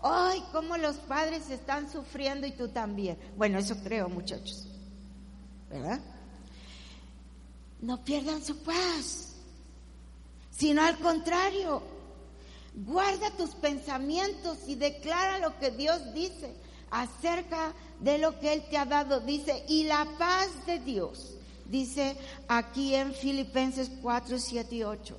[0.02, 0.42] ¡ay!
[0.54, 3.18] cómo los padres están sufriendo y tú también.
[3.36, 4.66] Bueno, eso creo, muchachos.
[5.70, 6.00] ¿Verdad?
[7.82, 9.30] No pierdan su paz
[10.60, 11.82] sino al contrario,
[12.76, 16.54] guarda tus pensamientos y declara lo que Dios dice
[16.92, 19.22] acerca de lo que Él te ha dado.
[19.22, 22.18] Dice, y la paz de Dios, dice
[22.50, 25.18] aquí en Filipenses 4, 7 y 8.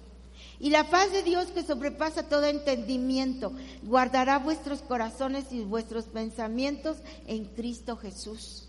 [0.58, 6.98] Y la paz de Dios que sobrepasa todo entendimiento, guardará vuestros corazones y vuestros pensamientos
[7.26, 8.68] en Cristo Jesús.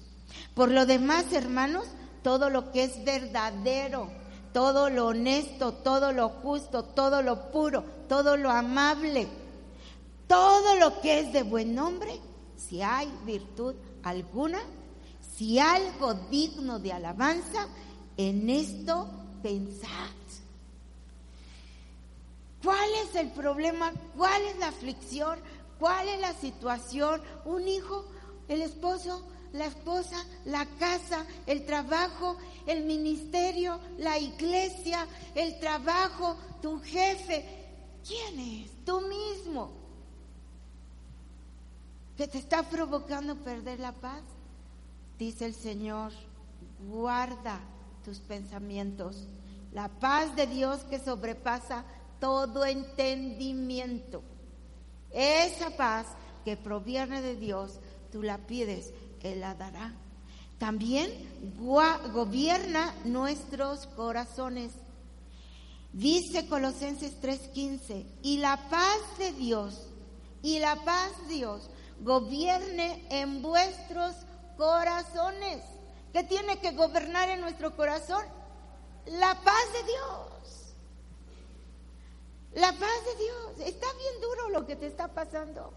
[0.56, 1.86] Por lo demás, hermanos,
[2.23, 4.10] todo lo que es verdadero,
[4.53, 9.27] todo lo honesto, todo lo justo, todo lo puro, todo lo amable,
[10.27, 12.19] todo lo que es de buen nombre,
[12.57, 14.60] si hay virtud alguna,
[15.36, 17.67] si algo digno de alabanza,
[18.17, 19.10] en esto
[19.41, 20.10] pensad.
[22.63, 23.91] ¿Cuál es el problema?
[24.15, 25.39] ¿Cuál es la aflicción?
[25.79, 27.21] ¿Cuál es la situación?
[27.43, 28.05] Un hijo,
[28.47, 29.23] el esposo,
[29.54, 37.46] la esposa, la casa, el trabajo, el ministerio, la iglesia, el trabajo, tu jefe.
[38.08, 38.72] ¿Quién es?
[38.86, 39.72] Tú mismo.
[42.18, 44.22] Que te está provocando perder la paz.
[45.18, 46.12] Dice el Señor,
[46.88, 47.60] guarda
[48.06, 49.28] tus pensamientos.
[49.74, 51.84] La paz de Dios que sobrepasa
[52.20, 54.24] todo entendimiento.
[55.12, 56.08] Esa paz
[56.46, 57.80] que proviene de Dios,
[58.12, 59.93] tú la pides él la dará.
[60.57, 61.12] También
[62.13, 64.71] gobierna nuestros corazones.
[65.93, 69.88] Dice Colosenses 3:15, y la paz de Dios,
[70.41, 71.69] y la paz de Dios
[72.01, 74.15] gobierne en vuestros
[74.57, 75.63] corazones.
[76.13, 78.23] ¿Qué tiene que gobernar en nuestro corazón?
[79.05, 80.75] La paz de Dios.
[82.53, 83.67] La paz de Dios.
[83.67, 85.73] Está bien duro lo que te está pasando.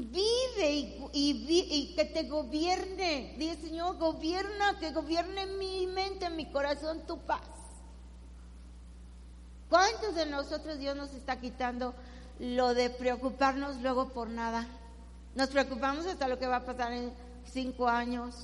[0.00, 3.34] Vive y, y, que te gobierne.
[3.36, 7.42] Dice Señor, gobierna, que gobierne mi mente, mi corazón, tu paz.
[9.68, 11.94] ¿Cuántos de nosotros Dios nos está quitando
[12.38, 14.68] lo de preocuparnos luego por nada?
[15.34, 17.12] Nos preocupamos hasta lo que va a pasar en
[17.52, 18.36] cinco años.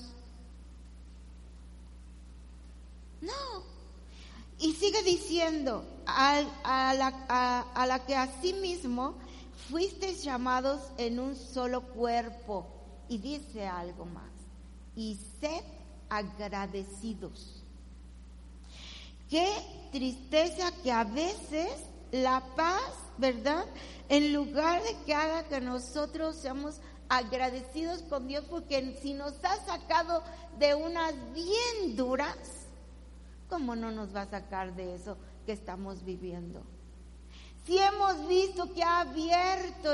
[3.20, 3.62] No.
[4.58, 6.42] Y sigue diciendo, a,
[6.94, 9.14] la, a la que asimismo
[9.68, 12.66] fuisteis llamados en un solo cuerpo.
[13.08, 14.32] Y dice algo más.
[14.96, 15.62] Y sed
[16.08, 17.62] agradecidos.
[19.28, 19.48] Qué
[19.90, 21.70] tristeza que a veces
[22.12, 23.64] la paz, ¿verdad?
[24.08, 29.56] En lugar de que haga que nosotros seamos agradecidos con Dios, porque si nos ha
[29.64, 30.22] sacado
[30.58, 32.36] de unas bien duras,
[33.48, 36.62] ¿cómo no nos va a sacar de eso que estamos viviendo?
[37.66, 39.92] Si hemos visto que ha abierto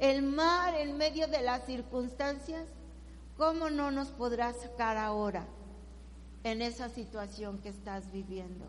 [0.00, 2.66] el, mar en medio de las circunstancias,
[3.38, 5.46] ¿cómo no nos podrá sacar ahora
[6.44, 8.66] en esa situación que estás viviendo?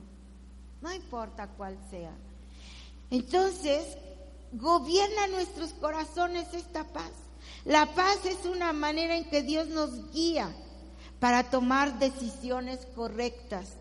[0.82, 2.14] No importa cuál sea.
[3.12, 3.98] Entonces,
[4.54, 7.12] gobierna nuestros corazones esta paz.
[7.66, 10.50] La paz es una manera en que Dios nos guía
[11.20, 13.74] para tomar decisiones correctas.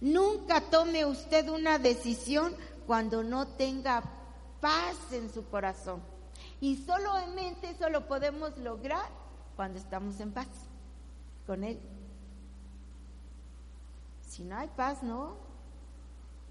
[0.00, 2.54] Nunca tome usted una decisión
[2.86, 4.02] cuando no tenga
[4.60, 6.02] paz en su corazón.
[6.60, 9.08] Y solamente eso lo podemos lograr
[9.56, 10.48] cuando estamos en paz
[11.46, 11.78] con Él.
[14.28, 15.36] Si no hay paz, no.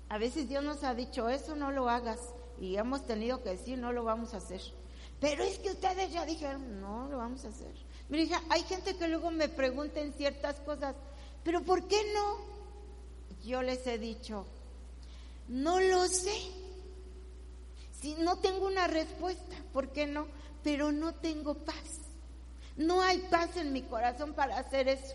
[0.10, 2.20] A veces Dios nos ha dicho, eso no lo hagas.
[2.60, 4.62] Y hemos tenido que decir, no lo vamos a hacer.
[5.20, 7.74] Pero es que ustedes ya dijeron, no lo vamos a hacer.
[8.10, 10.96] Mira, hay gente que luego me pregunta en ciertas cosas,
[11.44, 12.38] pero ¿por qué no?
[13.44, 14.46] Yo les he dicho,
[15.48, 16.36] no lo sé.
[18.02, 20.28] Si no tengo una respuesta, ¿por qué no?
[20.64, 22.02] Pero no tengo paz.
[22.76, 25.14] No hay paz en mi corazón para hacer eso.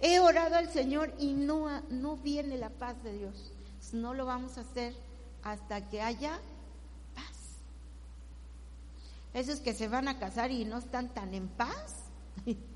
[0.00, 3.52] He orado al Señor y no, no viene la paz de Dios.
[3.92, 4.94] No lo vamos a hacer
[5.42, 6.38] hasta que haya
[7.14, 7.24] paz.
[9.32, 11.94] Esos que se van a casar y no están tan en paz,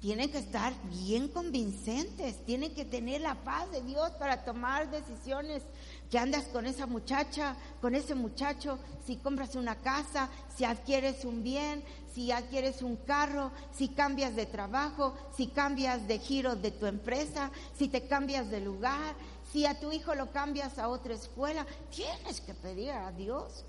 [0.00, 0.72] tienen que estar
[1.04, 5.62] bien convincentes, tienen que tener la paz de Dios para tomar decisiones.
[6.10, 11.42] Que andas con esa muchacha, con ese muchacho, si compras una casa, si adquieres un
[11.42, 11.84] bien,
[12.14, 17.50] si adquieres un carro, si cambias de trabajo, si cambias de giro de tu empresa,
[17.76, 19.14] si te cambias de lugar,
[19.52, 23.64] si a tu hijo lo cambias a otra escuela, tienes que pedir a Dios.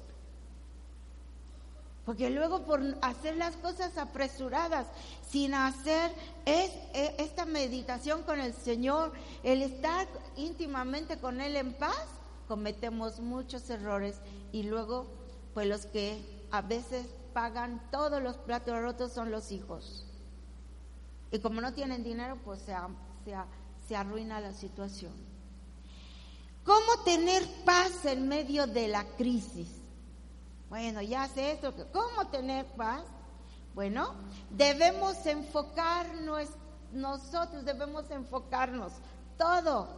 [2.12, 4.86] Porque luego por hacer las cosas apresuradas,
[5.30, 6.12] sin hacer
[6.46, 12.06] e, esta meditación con el Señor, el estar íntimamente con Él en paz,
[12.50, 14.18] cometemos muchos errores
[14.52, 15.08] y luego
[15.54, 16.22] pues los que
[16.52, 20.06] a veces pagan todos los platos rotos son los hijos.
[21.32, 22.76] Y como no tienen dinero, pues se,
[23.88, 25.14] se arruina la situación.
[26.66, 29.81] ¿Cómo tener paz en medio de la crisis?
[30.72, 33.04] Bueno, ya sé esto, ¿cómo tener paz?
[33.76, 34.16] Bueno,
[34.52, 36.48] debemos enfocarnos,
[36.94, 38.94] nosotros debemos enfocarnos
[39.38, 39.90] todo,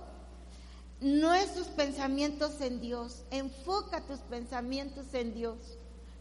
[1.00, 3.22] nuestros pensamientos en Dios.
[3.30, 5.60] Enfoca tus pensamientos en Dios.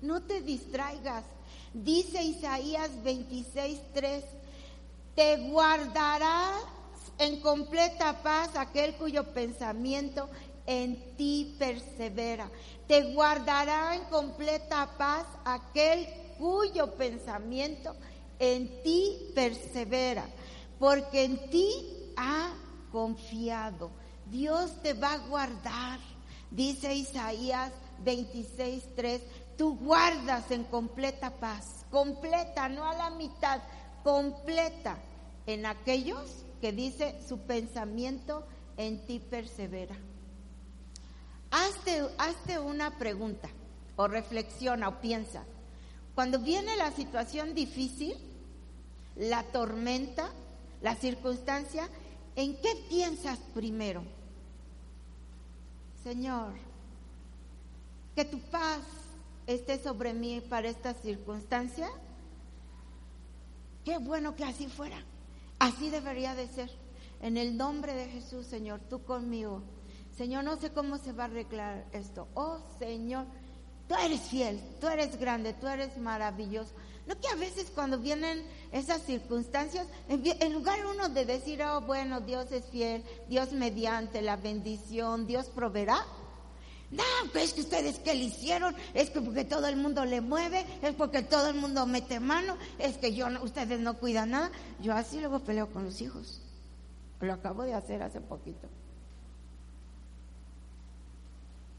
[0.03, 1.25] No te distraigas.
[1.73, 4.23] Dice Isaías 26:3,
[5.15, 6.51] te guardará
[7.17, 10.29] en completa paz aquel cuyo pensamiento
[10.67, 12.51] en ti persevera.
[12.87, 16.07] Te guardará en completa paz aquel
[16.39, 17.95] cuyo pensamiento
[18.39, 20.25] en ti persevera,
[20.79, 21.71] porque en ti
[22.17, 22.53] ha
[22.91, 23.91] confiado.
[24.31, 26.01] Dios te va a guardar,
[26.51, 27.73] dice Isaías
[28.05, 29.23] 26:3.
[29.57, 33.61] Tú guardas en completa paz, completa, no a la mitad,
[34.03, 34.99] completa
[35.47, 38.45] en aquellos que dice su pensamiento
[38.77, 39.97] en ti persevera.
[41.53, 43.51] Hazte, una pregunta
[43.97, 45.45] o reflexiona o piensa.
[46.15, 48.17] Cuando viene la situación difícil,
[49.17, 50.31] la tormenta,
[50.81, 51.89] la circunstancia,
[52.37, 54.03] ¿en qué piensas primero?
[56.03, 56.55] Señor,
[58.17, 58.81] que tu paz
[59.47, 61.91] esté sobre mí para esta circunstancia.
[63.85, 65.05] Qué bueno que así fuera.
[65.59, 66.71] Así debería de ser.
[67.21, 69.63] En el nombre de Jesús, Señor, tú conmigo.
[70.23, 72.29] Señor, no sé cómo se va a arreglar esto.
[72.35, 73.25] Oh, Señor,
[73.89, 76.71] tú eres fiel, tú eres grande, tú eres maravilloso.
[77.09, 82.21] No que a veces cuando vienen esas circunstancias, en lugar uno de decir, oh, bueno,
[82.21, 86.07] Dios es fiel, Dios mediante la bendición, Dios proveerá.
[86.93, 87.03] No,
[87.33, 90.65] pues es que ustedes que le hicieron, es que porque todo el mundo le mueve,
[90.83, 94.53] es porque todo el mundo mete mano, es que yo ustedes no cuidan nada.
[94.81, 96.41] Yo así luego peleo con los hijos.
[97.21, 98.69] Lo acabo de hacer hace poquito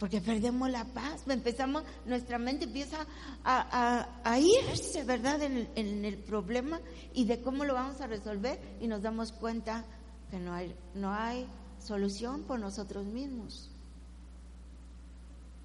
[0.03, 3.07] porque perdemos la paz, empezamos, nuestra mente empieza
[3.45, 6.81] a, irse, ¿verdad?, en el, problema
[7.13, 9.85] y de cómo lo vamos a resolver y nos damos cuenta
[10.29, 11.47] que no hay, no hay
[11.79, 13.71] solución por nosotros mismos.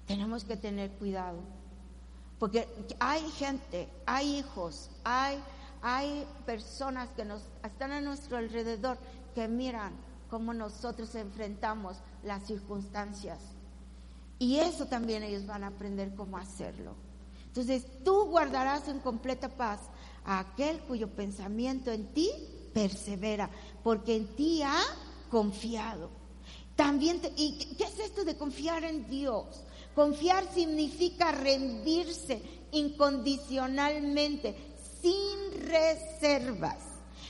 [0.07, 1.41] Tenemos que tener cuidado,
[2.39, 2.65] porque
[2.97, 5.37] hay gente, hay hijos, hay,
[5.81, 8.97] hay personas que nos, están a nuestro alrededor
[9.35, 9.91] que miran
[10.29, 13.58] cómo nosotros enfrentamos las circunstancias
[14.39, 16.95] y eso también ellos van a aprender cómo hacerlo.
[17.45, 19.81] Entonces, tú guardarás en completa paz
[20.23, 22.29] a aquel cuyo pensamiento en ti
[22.73, 23.49] persevera,
[23.83, 24.81] porque en ti ha
[25.29, 26.09] confiado.
[26.75, 29.65] También, ¿y qué es esto de confiar en Dios?
[29.93, 34.55] Confiar significa rendirse incondicionalmente,
[35.01, 36.77] sin reservas.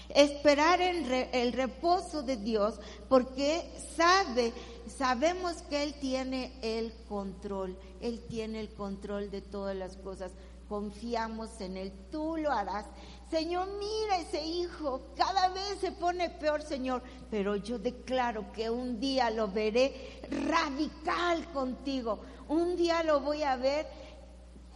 [0.10, 4.54] Esperar en el reposo de Dios porque sabe
[4.90, 10.32] sabemos que Él tiene el control, Él tiene el control de todas las cosas.
[10.68, 12.86] Confiamos en Él, tú lo harás.
[13.32, 19.00] Señor, mira ese hijo, cada vez se pone peor, Señor, pero yo declaro que un
[19.00, 23.88] día lo veré radical contigo, un día lo voy a ver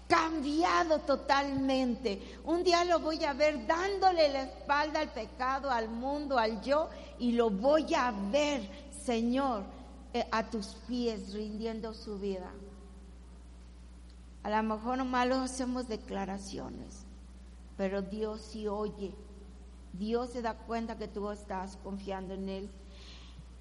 [0.07, 2.37] cambiado totalmente.
[2.45, 6.89] Un día lo voy a ver dándole la espalda al pecado, al mundo, al yo,
[7.17, 8.61] y lo voy a ver,
[9.03, 9.63] Señor,
[10.31, 12.51] a tus pies, rindiendo su vida.
[14.43, 17.05] A lo mejor nomás hacemos declaraciones,
[17.77, 19.13] pero Dios sí oye.
[19.93, 22.69] Dios se da cuenta que tú estás confiando en Él.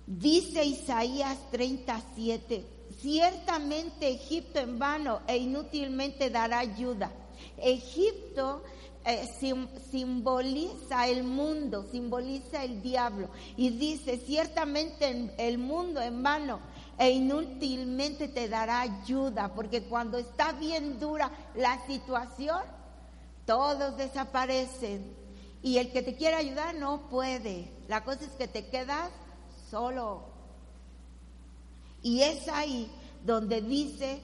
[0.07, 2.67] Dice Isaías 37,
[2.99, 7.13] ciertamente Egipto en vano e inútilmente dará ayuda.
[7.59, 8.63] Egipto
[9.05, 9.29] eh,
[9.91, 13.31] simboliza el mundo, simboliza el diablo.
[13.57, 16.61] Y dice, ciertamente el mundo en vano
[16.99, 22.61] e inútilmente te dará ayuda, porque cuando está bien dura la situación,
[23.45, 25.17] todos desaparecen.
[25.63, 27.73] Y el que te quiere ayudar no puede.
[27.89, 29.11] La cosa es que te quedas
[29.71, 30.23] solo.
[32.03, 32.91] Y es ahí
[33.25, 34.21] donde dice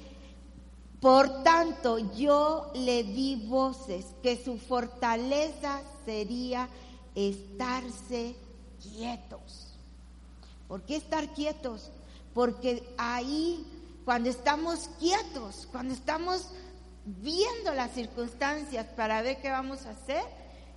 [1.01, 6.69] por tanto, yo le di voces que su fortaleza sería
[7.15, 8.35] estarse
[8.83, 9.69] quietos.
[10.67, 11.91] ¿Por qué estar quietos?
[12.35, 13.65] Porque ahí,
[14.05, 16.49] cuando estamos quietos, cuando estamos
[17.05, 20.23] viendo las circunstancias para ver qué vamos a hacer,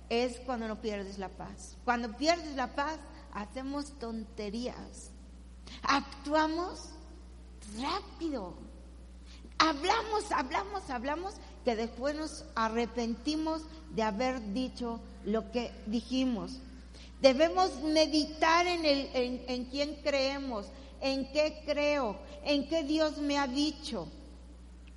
[0.08, 1.76] es cuando no pierdes la paz.
[1.84, 2.98] Cuando pierdes la paz,
[3.32, 5.10] hacemos tonterías.
[5.82, 6.90] Actuamos
[7.80, 8.54] rápido
[9.68, 11.34] hablamos, hablamos, hablamos,
[11.64, 13.62] que después nos arrepentimos
[13.94, 16.58] de haber dicho lo que dijimos.
[17.20, 20.66] Debemos meditar en, el, en, en quién creemos,
[21.00, 24.08] en qué creo, en qué Dios me ha dicho.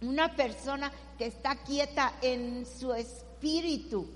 [0.01, 4.07] Una persona que está quieta en su espíritu,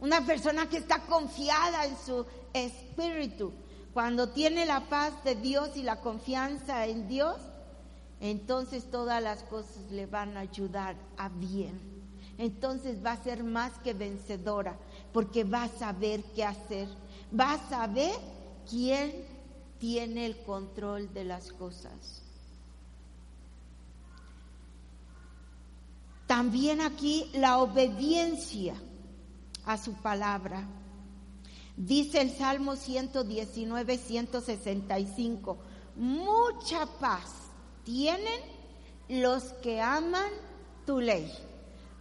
[0.00, 3.52] una persona que está confiada en su espíritu,
[3.92, 7.36] cuando tiene la paz de Dios y la confianza en Dios,
[8.22, 11.80] entonces todas las cosas le van a ayudar a bien.
[12.38, 14.78] Entonces va a ser más que vencedora,
[15.12, 16.86] porque va a saber qué hacer,
[17.38, 18.12] va a saber
[18.70, 19.12] quién
[19.80, 22.22] tiene el control de las cosas.
[26.28, 28.74] También aquí la obediencia
[29.64, 30.64] a su palabra.
[31.76, 35.58] Dice el Salmo 119, 165,
[35.96, 37.42] mucha paz
[37.84, 38.40] tienen
[39.08, 40.30] los que aman
[40.86, 41.32] tu ley.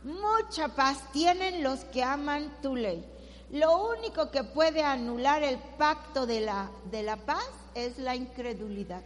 [0.04, 3.06] Mucha paz tienen los que aman tu ley.
[3.52, 9.04] Lo único que puede anular el pacto de la, de la paz es la incredulidad.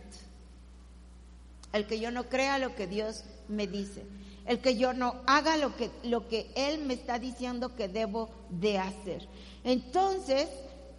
[1.74, 4.06] El que yo no crea lo que Dios me dice.
[4.46, 8.30] El que yo no haga lo que, lo que Él me está diciendo que debo
[8.50, 9.28] de hacer.
[9.64, 10.48] Entonces,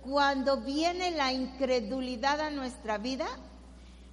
[0.02, 3.26] cuando viene la incredulidad a nuestra vida,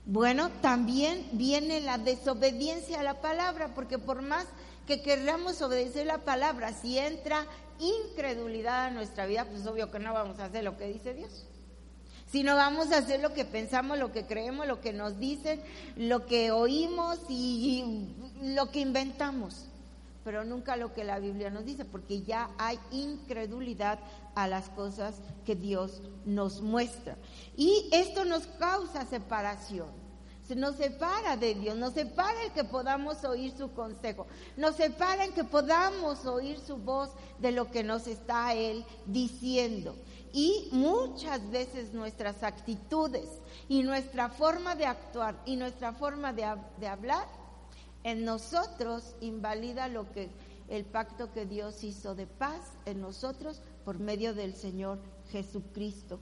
[0.06, 4.46] bueno, también viene la desobediencia a la palabra, porque por más
[4.86, 7.46] que queramos obedecer la palabra, si entra
[7.80, 11.46] incredulidad a nuestra vida, pues obvio que no vamos a hacer lo que dice Dios.
[12.34, 15.62] Si no vamos a hacer lo que pensamos, lo que creemos, lo que nos dicen,
[15.96, 18.08] lo que oímos y,
[18.42, 19.68] lo que inventamos.
[20.24, 24.00] Pero nunca lo que la Biblia nos dice, porque ya hay incredulidad
[24.36, 27.18] a las cosas que Dios nos muestra.
[27.56, 30.04] Y esto nos causa separación.
[30.48, 35.24] Se nos separa de Dios, nos separa el que podamos oír su consejo, nos separa
[35.24, 39.96] en que podamos oír su voz de lo que nos está Él diciendo.
[40.34, 43.30] Y muchas veces nuestras actitudes
[43.70, 46.46] y nuestra forma de actuar y nuestra forma de,
[46.78, 47.26] de hablar
[48.04, 50.30] en nosotros invalida lo que
[50.70, 55.00] el pacto que Dios hizo de paz en nosotros por medio del Señor
[55.32, 56.20] Jesucristo.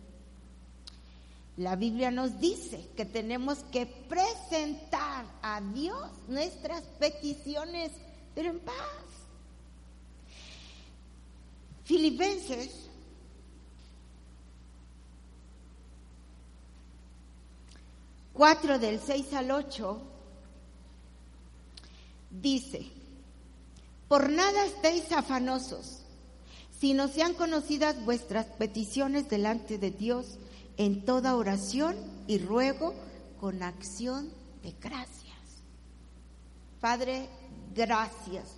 [1.58, 7.92] La Biblia nos dice que tenemos que presentar a Dios nuestras peticiones,
[8.34, 8.76] pero en paz.
[11.84, 12.90] Filipenses
[18.34, 20.11] cuatro del 6 al 8
[22.32, 22.88] dice,
[24.08, 26.00] por nada estéis afanosos,
[26.80, 30.38] sino sean conocidas vuestras peticiones delante de Dios
[30.78, 31.96] en toda oración
[32.28, 32.94] y ruego
[33.40, 34.32] con acción
[34.64, 35.38] de gracias.
[36.80, 37.30] Padre,
[37.76, 38.56] gracias.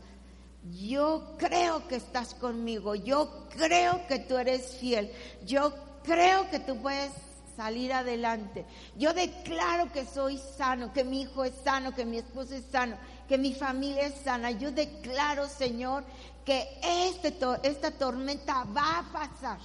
[0.88, 5.12] Yo creo que estás conmigo, yo creo que tú eres fiel,
[5.46, 7.12] yo creo que tú puedes
[7.58, 8.66] salir adelante.
[8.98, 12.98] Yo declaro que soy sano, que mi hijo es sano, que mi esposo es sano,
[13.28, 14.52] que mi familia es sana.
[14.52, 16.04] Yo declaro, Señor,
[16.46, 19.60] que este, esta tormenta va a pasar,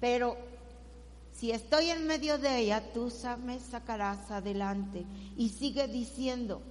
[0.00, 0.36] pero
[1.32, 3.12] si estoy en medio de ella, tú
[3.44, 5.04] me sacarás adelante.
[5.36, 6.62] Y sigue diciendo,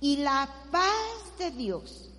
[0.00, 2.10] y la paz de Dios,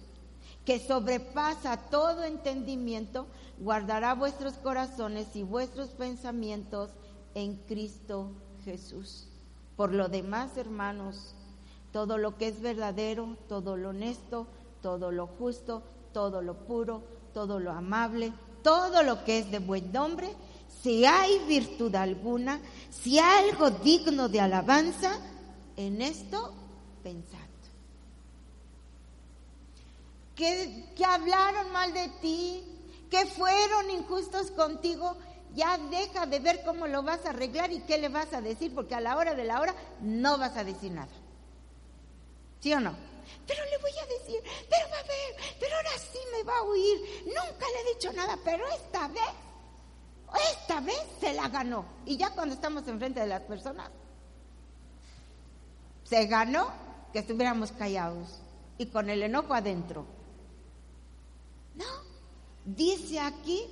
[0.66, 3.28] que sobrepasa todo entendimiento,
[3.60, 6.90] guardará vuestros corazones y vuestros pensamientos
[7.36, 8.32] en Cristo
[8.64, 9.28] Jesús.
[9.76, 11.36] Por lo demás, hermanos,
[11.94, 14.48] todo lo que es verdadero, todo lo honesto,
[14.82, 18.34] todo lo justo, todo lo puro, todo lo amable,
[18.64, 20.34] todo lo que es de buen nombre,
[20.82, 25.20] si hay virtud alguna, si hay algo digno de alabanza,
[25.78, 26.52] en esto
[27.04, 27.40] pensad.
[30.36, 32.64] Que, que hablaron mal de ti,
[33.12, 35.16] que fueron injustos contigo,
[35.54, 38.74] ya deja de ver cómo lo vas a arreglar y qué le vas a decir,
[38.74, 41.23] porque a la hora de la hora no vas a decir nada.
[42.64, 42.96] ¿Sí o no?
[43.46, 46.62] Pero le voy a decir, pero va a ver, pero ahora sí me va a
[46.62, 47.24] oír.
[47.26, 49.22] Nunca le he dicho nada, pero esta vez
[50.52, 51.86] esta vez se la ganó.
[52.06, 53.90] Y ya cuando estamos enfrente de las personas,
[56.06, 56.72] se ganó
[57.12, 58.40] que estuviéramos callados
[58.78, 60.06] y con el enojo adentro.
[61.76, 61.86] No,
[62.64, 63.68] dice aquí,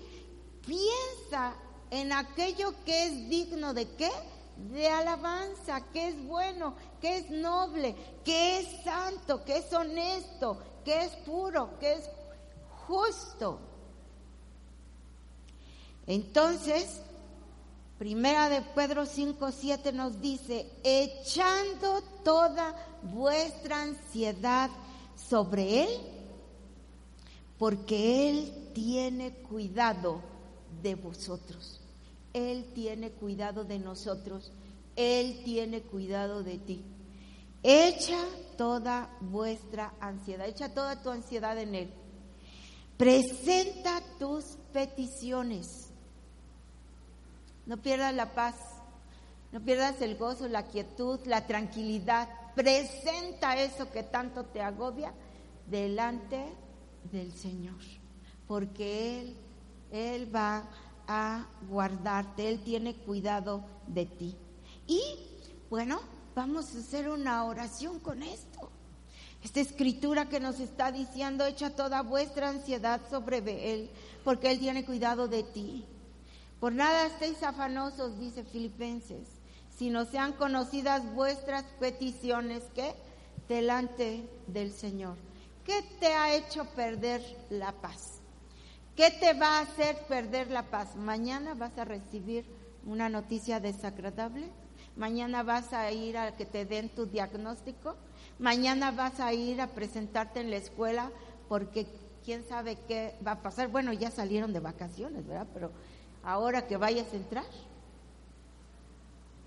[0.66, 1.56] piensa
[1.92, 4.12] en aquello que es digno de qué?
[4.70, 11.06] De alabanza, que es bueno, que es noble, que es santo, que es honesto, que
[11.06, 12.10] es puro, que es
[12.88, 13.60] justo.
[16.08, 17.02] Entonces,
[18.02, 24.72] Primera de Pedro 5, 7 nos dice, echando toda vuestra ansiedad
[25.16, 26.02] sobre Él,
[27.60, 30.20] porque Él tiene cuidado
[30.82, 31.81] de vosotros.
[32.34, 34.52] Él tiene cuidado de nosotros.
[34.96, 36.84] Él tiene cuidado de ti.
[37.64, 38.26] Echa
[38.58, 41.94] toda vuestra ansiedad, echa toda tu ansiedad en Él.
[42.98, 45.92] Presenta tus peticiones
[47.66, 48.56] no pierdas la paz,
[49.52, 52.28] no pierdas el gozo, la quietud, la tranquilidad.
[52.56, 55.14] Presenta eso que tanto te agobia
[55.68, 56.44] delante
[57.12, 57.80] del Señor,
[58.48, 59.38] porque Él,
[59.92, 60.70] Él va a
[61.70, 64.36] guardarte, Él tiene cuidado de ti.
[64.88, 65.02] Y
[65.70, 66.02] bueno,
[66.36, 68.70] vamos a hacer una oración con esto.
[69.44, 73.40] Esta escritura que nos está diciendo, echa toda vuestra ansiedad sobre
[73.74, 73.90] Él,
[74.24, 75.86] porque Él tiene cuidado de ti.
[76.60, 79.28] Por nada estéis afanosos, dice Filipenses,
[79.76, 82.94] sino sean conocidas vuestras peticiones que
[83.50, 85.18] delante del Señor.
[85.66, 88.21] ¿Qué te ha hecho perder la paz?
[88.96, 90.96] ¿Qué te va a hacer perder la paz?
[90.96, 92.46] Mañana vas a recibir
[92.86, 94.50] una noticia desagradable.
[94.96, 97.96] Mañana vas a ir a que te den tu diagnóstico.
[98.40, 101.12] Mañana vas a ir a presentarte en la escuela
[101.48, 101.88] porque
[102.24, 103.70] quién sabe qué va a pasar.
[103.70, 105.48] Bueno, ya salieron de vacaciones, ¿verdad?
[105.54, 105.72] Pero
[106.24, 107.46] ahora que vayas a entrar.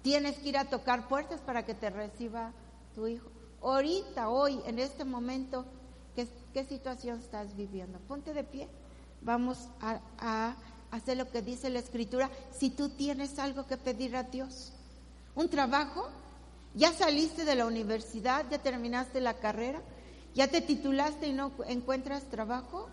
[0.03, 2.53] Tienes que ir a tocar puertas para que te reciba
[2.95, 3.30] tu hijo.
[3.62, 5.64] Ahorita, hoy, en este momento,
[6.14, 7.99] ¿qué, situación estás viviendo?
[8.01, 8.68] Ponte de pie.
[9.24, 10.54] Vamos a,
[10.90, 12.30] hacer lo que dice la escritura.
[12.56, 14.72] Si tú tienes algo que pedir a Dios,
[15.34, 16.08] un trabajo,
[16.74, 19.82] ya saliste de la universidad, ya terminaste la carrera,
[20.34, 22.88] ¿Ya te titulaste y no encuentras trabajo?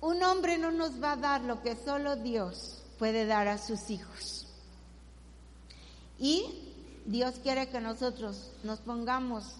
[0.00, 3.90] Un hombre no nos va a dar lo que solo Dios puede dar a sus
[3.90, 4.46] hijos.
[6.18, 6.42] Y
[7.04, 9.56] Dios quiere que nosotros nos pongamos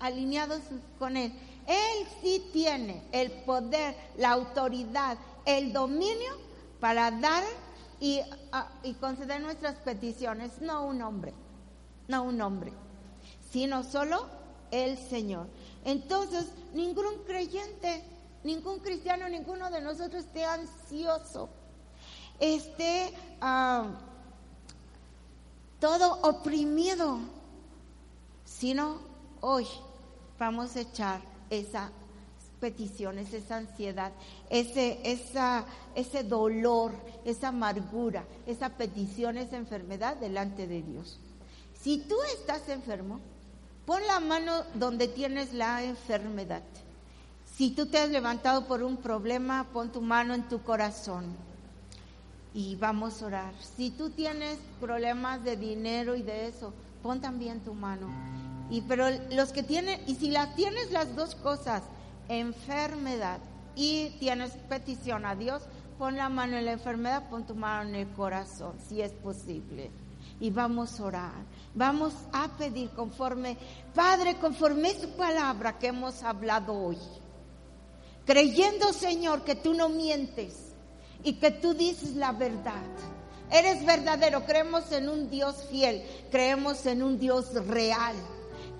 [0.00, 0.60] alineados
[0.98, 1.32] con Él.
[1.66, 6.32] Él sí tiene el poder, la autoridad, el dominio
[6.80, 7.44] para dar
[8.00, 8.20] y,
[9.00, 11.32] conceder nuestras peticiones, no un hombre,
[12.08, 12.72] no un hombre,
[13.52, 14.26] sino solo
[14.72, 15.46] el Señor.
[15.84, 18.02] Entonces, ningún creyente,
[18.42, 21.48] ningún cristiano, ninguno de nosotros esté ansioso,
[22.40, 23.86] esté ah,
[25.78, 27.20] todo oprimido,
[28.44, 28.98] sino
[29.40, 29.66] hoy
[30.38, 31.90] vamos a echar esas
[32.60, 34.12] peticiones, esa ansiedad,
[34.50, 35.00] ese,
[35.94, 36.92] ese dolor,
[37.24, 41.18] esa amargura, esa petición, esa enfermedad delante de Dios.
[41.80, 43.20] Si tú estás enfermo,
[43.86, 46.62] Pon la mano donde tienes la enfermedad.
[47.56, 51.24] Si tú te has levantado por un problema, pon tu mano en tu corazón
[52.54, 53.54] y vamos a orar.
[53.76, 56.72] Si tú tienes problemas de dinero y de eso,
[57.02, 58.08] pon también tu mano.
[58.72, 61.82] Y pero los que tienen y si las tienes las dos cosas,
[62.30, 63.38] enfermedad
[63.76, 65.62] y tienes petición a Dios,
[65.98, 69.90] pon la mano en la enfermedad, pon tu mano en el corazón, si es posible.
[70.40, 71.44] Y vamos a orar.
[71.74, 73.58] Vamos a pedir conforme,
[73.94, 76.98] Padre, conforme su palabra que hemos hablado hoy.
[78.24, 80.72] Creyendo, Señor, que tú no mientes
[81.22, 82.80] y que tú dices la verdad.
[83.50, 88.16] Eres verdadero, creemos en un Dios fiel, creemos en un Dios real,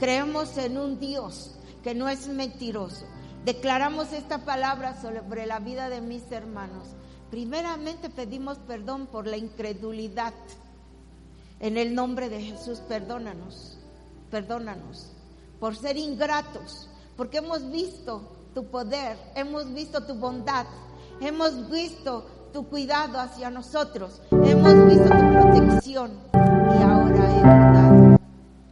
[0.02, 1.52] creemos en un Dios
[1.84, 3.06] que no es mentiroso.
[3.44, 6.88] Declaramos esta palabra sobre la vida de mis hermanos.
[7.30, 10.34] Primeramente pedimos perdón por la incredulidad
[11.60, 13.78] en el nombre de Jesús, perdónanos,
[14.28, 15.12] perdónanos
[15.60, 20.66] por ser ingratos, porque hemos visto tu poder, hemos visto tu bondad,
[21.20, 28.18] hemos visto tu cuidado hacia nosotros, hemos visto tu protección y ahora he dudado.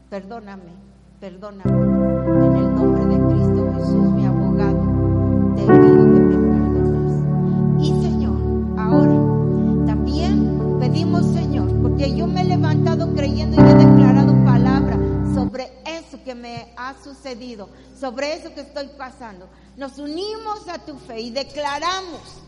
[0.08, 0.89] Perdóname,
[1.20, 1.70] perdóname.
[1.70, 6.36] En el nombre de Cristo Jesús, mi abogado, te pido que me
[6.72, 7.84] perdones.
[7.84, 14.32] Y Señor, ahora también pedimos, Señor, porque yo me he levantado creyendo y he declarado
[14.46, 14.98] palabra
[15.34, 17.68] sobre eso que me ha sucedido,
[17.98, 19.46] sobre eso que estoy pasando.
[19.76, 22.40] Nos unimos a tu fe y declaramos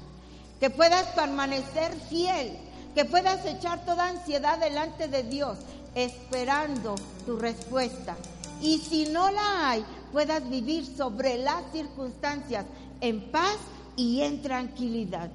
[0.59, 2.57] que puedas permanecer fiel,
[2.95, 5.59] que puedas echar toda ansiedad delante de Dios,
[5.95, 6.95] esperando
[7.27, 8.17] tu respuesta.
[8.63, 12.65] Y si no la hay, puedas vivir sobre las circunstancias
[13.01, 13.57] en paz
[13.97, 15.31] y en tranquilidad.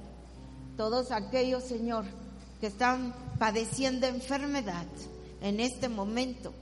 [0.78, 2.06] Todos aquellos, Señor,
[2.58, 4.86] que están padeciendo enfermedad
[5.42, 6.54] en este momento,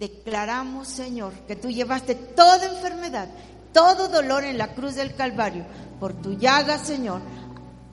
[0.00, 3.28] declaramos, Señor, que tú llevaste toda enfermedad,
[3.72, 5.64] todo dolor en la cruz del Calvario.
[6.00, 7.22] Por tu llaga, Señor,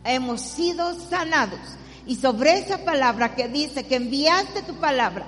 [0.04, 1.60] hemos sido sanados.
[2.08, 5.28] Y sobre esa palabra que dice que enviaste tu palabra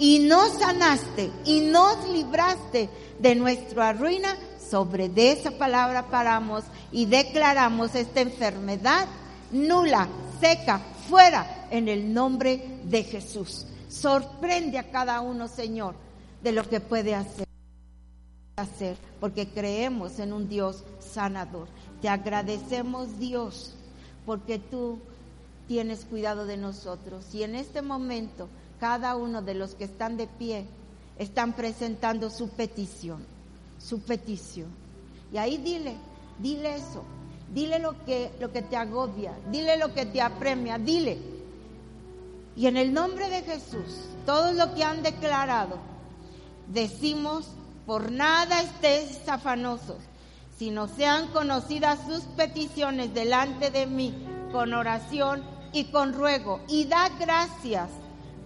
[0.00, 2.88] y nos sanaste y nos libraste
[3.20, 9.06] de nuestra ruina, sobre de esa palabra paramos y declaramos esta enfermedad
[9.52, 10.08] nula,
[10.40, 13.66] seca, fuera en el nombre de Jesús.
[13.90, 15.94] Sorprende a cada uno, Señor,
[16.42, 17.46] de lo que puede hacer,
[18.56, 21.68] hacer, porque creemos en un Dios sanador.
[22.00, 23.74] Te agradecemos, Dios,
[24.24, 24.98] porque tú
[25.68, 27.34] tienes cuidado de nosotros.
[27.34, 28.48] Y en este momento,
[28.80, 30.64] cada uno de los que están de pie
[31.18, 33.24] están presentando su petición,
[33.78, 34.68] su petición.
[35.32, 35.94] Y ahí dile,
[36.38, 37.04] dile eso,
[37.52, 41.18] dile lo que, lo que te agobia, dile lo que te apremia, dile.
[42.56, 45.78] Y en el nombre de Jesús, todo lo que han declarado,
[46.68, 47.48] decimos,
[47.86, 49.98] por nada estés afanosos,
[50.56, 54.14] sino sean conocidas sus peticiones delante de mí
[54.52, 56.60] con oración y con ruego.
[56.68, 57.88] Y da gracias.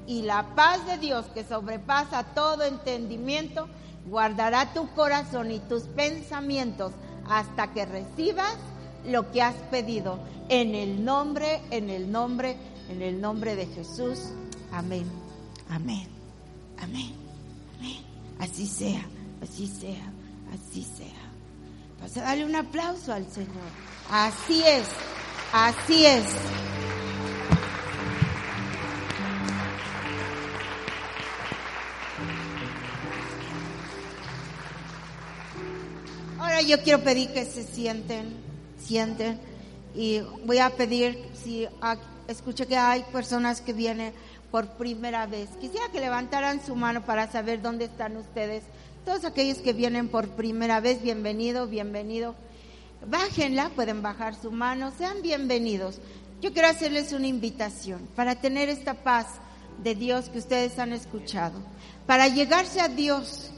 [0.07, 3.69] Y la paz de Dios que sobrepasa todo entendimiento,
[4.07, 6.93] guardará tu corazón y tus pensamientos
[7.29, 8.57] hasta que recibas
[9.07, 10.19] lo que has pedido.
[10.49, 12.57] En el nombre, en el nombre,
[12.91, 14.19] en el nombre de Jesús.
[14.73, 15.11] Amén.
[15.71, 16.09] Amén.
[16.83, 17.15] Amén.
[17.79, 18.03] Amén.
[18.39, 19.07] Así sea,
[19.43, 20.13] así sea,
[20.53, 21.25] así sea.
[22.01, 23.71] Vas a darle un aplauso al Señor.
[24.11, 24.87] Así es,
[25.53, 26.27] así es.
[36.55, 38.33] Ahora yo quiero pedir que se sienten,
[38.79, 39.41] sienten,
[39.93, 41.67] y voy a pedir si
[42.29, 44.15] escucho que hay personas que vienen
[44.53, 45.49] por primera vez.
[45.61, 48.63] Quisiera que levantaran su mano para saber dónde están ustedes
[49.05, 52.37] Todos aquellos que vienen por primera vez, bienvenido, bienvenido.
[53.05, 55.99] Bájenla, pueden bajar su mano, sean bienvenidos.
[56.41, 59.27] Yo quiero hacerles una invitación para tener esta paz
[59.83, 61.59] de Dios que ustedes han escuchado,
[62.07, 63.51] para llegarse a Dios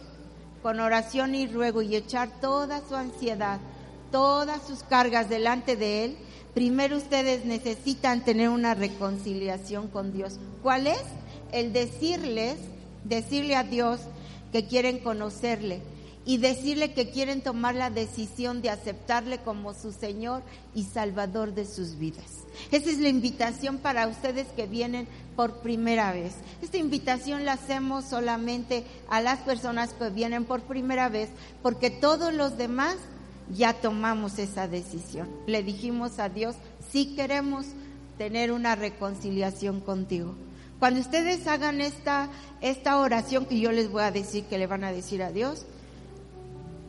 [0.66, 3.60] con oración y ruego y echar toda su ansiedad,
[4.10, 6.16] todas sus cargas delante de Él,
[6.54, 10.40] primero ustedes necesitan tener una reconciliación con Dios.
[10.64, 11.04] ¿Cuál es?
[11.52, 12.56] El decirles,
[13.04, 14.00] decirle a Dios
[14.50, 15.82] que quieren conocerle
[16.24, 20.42] y decirle que quieren tomar la decisión de aceptarle como su Señor
[20.74, 22.42] y Salvador de sus vidas.
[22.72, 25.06] Esa es la invitación para ustedes que vienen
[25.36, 26.34] por primera vez.
[26.62, 31.28] Esta invitación la hacemos solamente a las personas que vienen por primera vez
[31.62, 32.96] porque todos los demás
[33.54, 35.28] ya tomamos esa decisión.
[35.46, 36.56] Le dijimos a Dios,
[36.90, 37.66] si queremos
[38.18, 40.34] tener una reconciliación contigo.
[40.78, 42.28] Cuando ustedes hagan esta,
[42.60, 45.64] esta oración que yo les voy a decir, que le van a decir a Dios,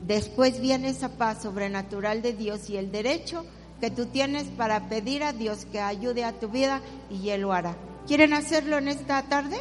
[0.05, 3.45] después viene esa paz sobrenatural de Dios y el derecho
[3.79, 7.53] que tú tienes para pedir a Dios que ayude a tu vida y Él lo
[7.53, 7.77] hará.
[8.07, 9.57] ¿Quieren hacerlo en esta tarde?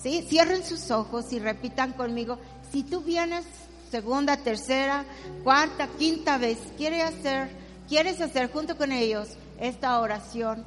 [0.00, 2.38] Sí, cierren sus ojos y repitan conmigo,
[2.70, 3.44] si tú vienes
[3.90, 5.04] segunda, tercera,
[5.42, 7.50] cuarta, quinta vez, quieres hacer,
[7.88, 10.64] quieres hacer junto con ellos esta oración,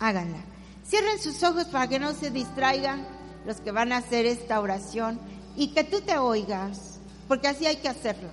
[0.00, 0.44] háganla.
[0.84, 3.06] Cierren sus ojos para que no se distraigan
[3.46, 5.20] los que van a hacer esta oración
[5.56, 6.98] y que tú te oigas,
[7.28, 8.28] porque así hay que hacerlo.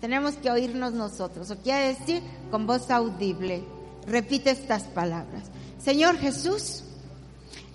[0.00, 3.64] Tenemos que oírnos nosotros, o quiere decir con voz audible.
[4.06, 5.44] Repite estas palabras.
[5.82, 6.84] Señor Jesús,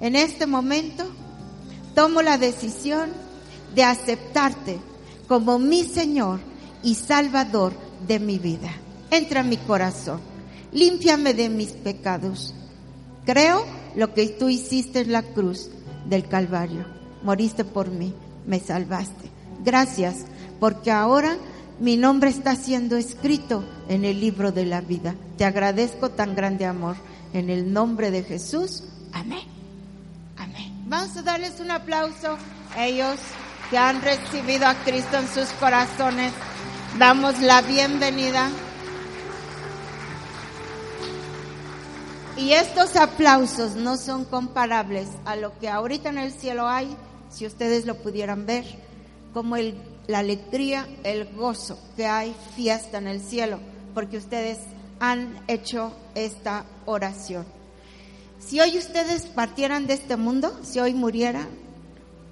[0.03, 1.05] en este momento
[1.95, 3.09] tomo la decisión
[3.73, 4.77] de aceptarte
[5.29, 6.41] como mi Señor
[6.83, 7.71] y Salvador
[8.05, 8.69] de mi vida.
[9.11, 10.19] Entra en mi corazón,
[10.73, 12.53] límpiame de mis pecados.
[13.25, 15.69] Creo lo que tú hiciste en la cruz
[16.09, 16.85] del Calvario.
[17.23, 18.13] Moriste por mí,
[18.45, 19.31] me salvaste.
[19.63, 20.25] Gracias,
[20.59, 21.37] porque ahora
[21.79, 25.15] mi nombre está siendo escrito en el libro de la vida.
[25.37, 26.97] Te agradezco tan grande amor.
[27.31, 28.83] En el nombre de Jesús.
[29.13, 29.52] Amén.
[30.95, 32.37] Vamos a darles un aplauso
[32.77, 33.17] ellos
[33.71, 36.31] que han recibido a Cristo en sus corazones.
[36.99, 38.47] Damos la bienvenida.
[42.37, 46.95] Y estos aplausos no son comparables a lo que ahorita en el cielo hay,
[47.31, 48.63] si ustedes lo pudieran ver,
[49.33, 49.75] como el,
[50.05, 53.59] la alegría, el gozo que hay fiesta en el cielo,
[53.95, 54.59] porque ustedes
[54.99, 57.62] han hecho esta oración.
[58.45, 61.47] Si hoy ustedes partieran de este mundo, si hoy murieran,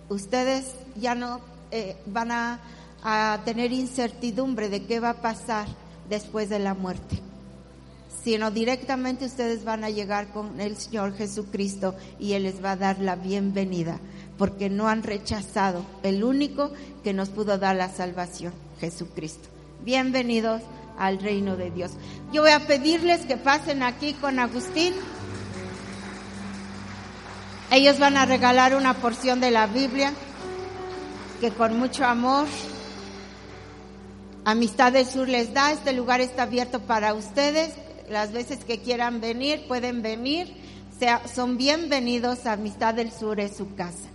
[0.10, 1.40] ustedes ya no
[1.72, 2.60] eh, van a,
[3.04, 5.68] a tener incertidumbre de qué va a pasar
[6.10, 7.22] después de la muerte
[8.24, 12.76] sino directamente ustedes van a llegar con el Señor Jesucristo y Él les va a
[12.76, 14.00] dar la bienvenida,
[14.38, 16.72] porque no han rechazado el único
[17.04, 19.50] que nos pudo dar la salvación, Jesucristo.
[19.84, 20.62] Bienvenidos
[21.00, 21.92] al reino de Dios.
[22.32, 24.94] Yo voy a pedirles que pasen aquí con Agustín.
[27.72, 30.12] Ellos van a regalar una porción de la Biblia
[31.40, 32.46] que con mucho amor
[34.44, 35.72] Amistad del Sur les da.
[35.72, 37.74] Este lugar está abierto para ustedes.
[38.10, 40.54] Las veces que quieran venir, pueden venir.
[41.00, 44.10] Sea, son bienvenidos Amistad del Sur, es su casa.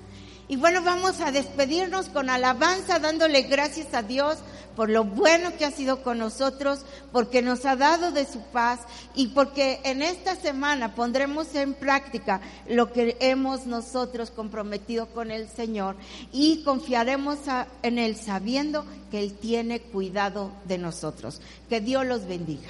[0.48, 4.38] Y bueno, vamos a despedirnos con alabanza, dándole gracias a Dios
[4.76, 8.80] por lo bueno que ha sido con nosotros, porque nos ha dado de su paz
[9.14, 15.48] y porque en esta semana pondremos en práctica lo que hemos nosotros comprometido con el
[15.48, 15.96] Señor
[16.30, 17.38] y confiaremos
[17.82, 21.40] en Él sabiendo que Él tiene cuidado de nosotros.
[21.68, 22.68] Que Dios los bendiga.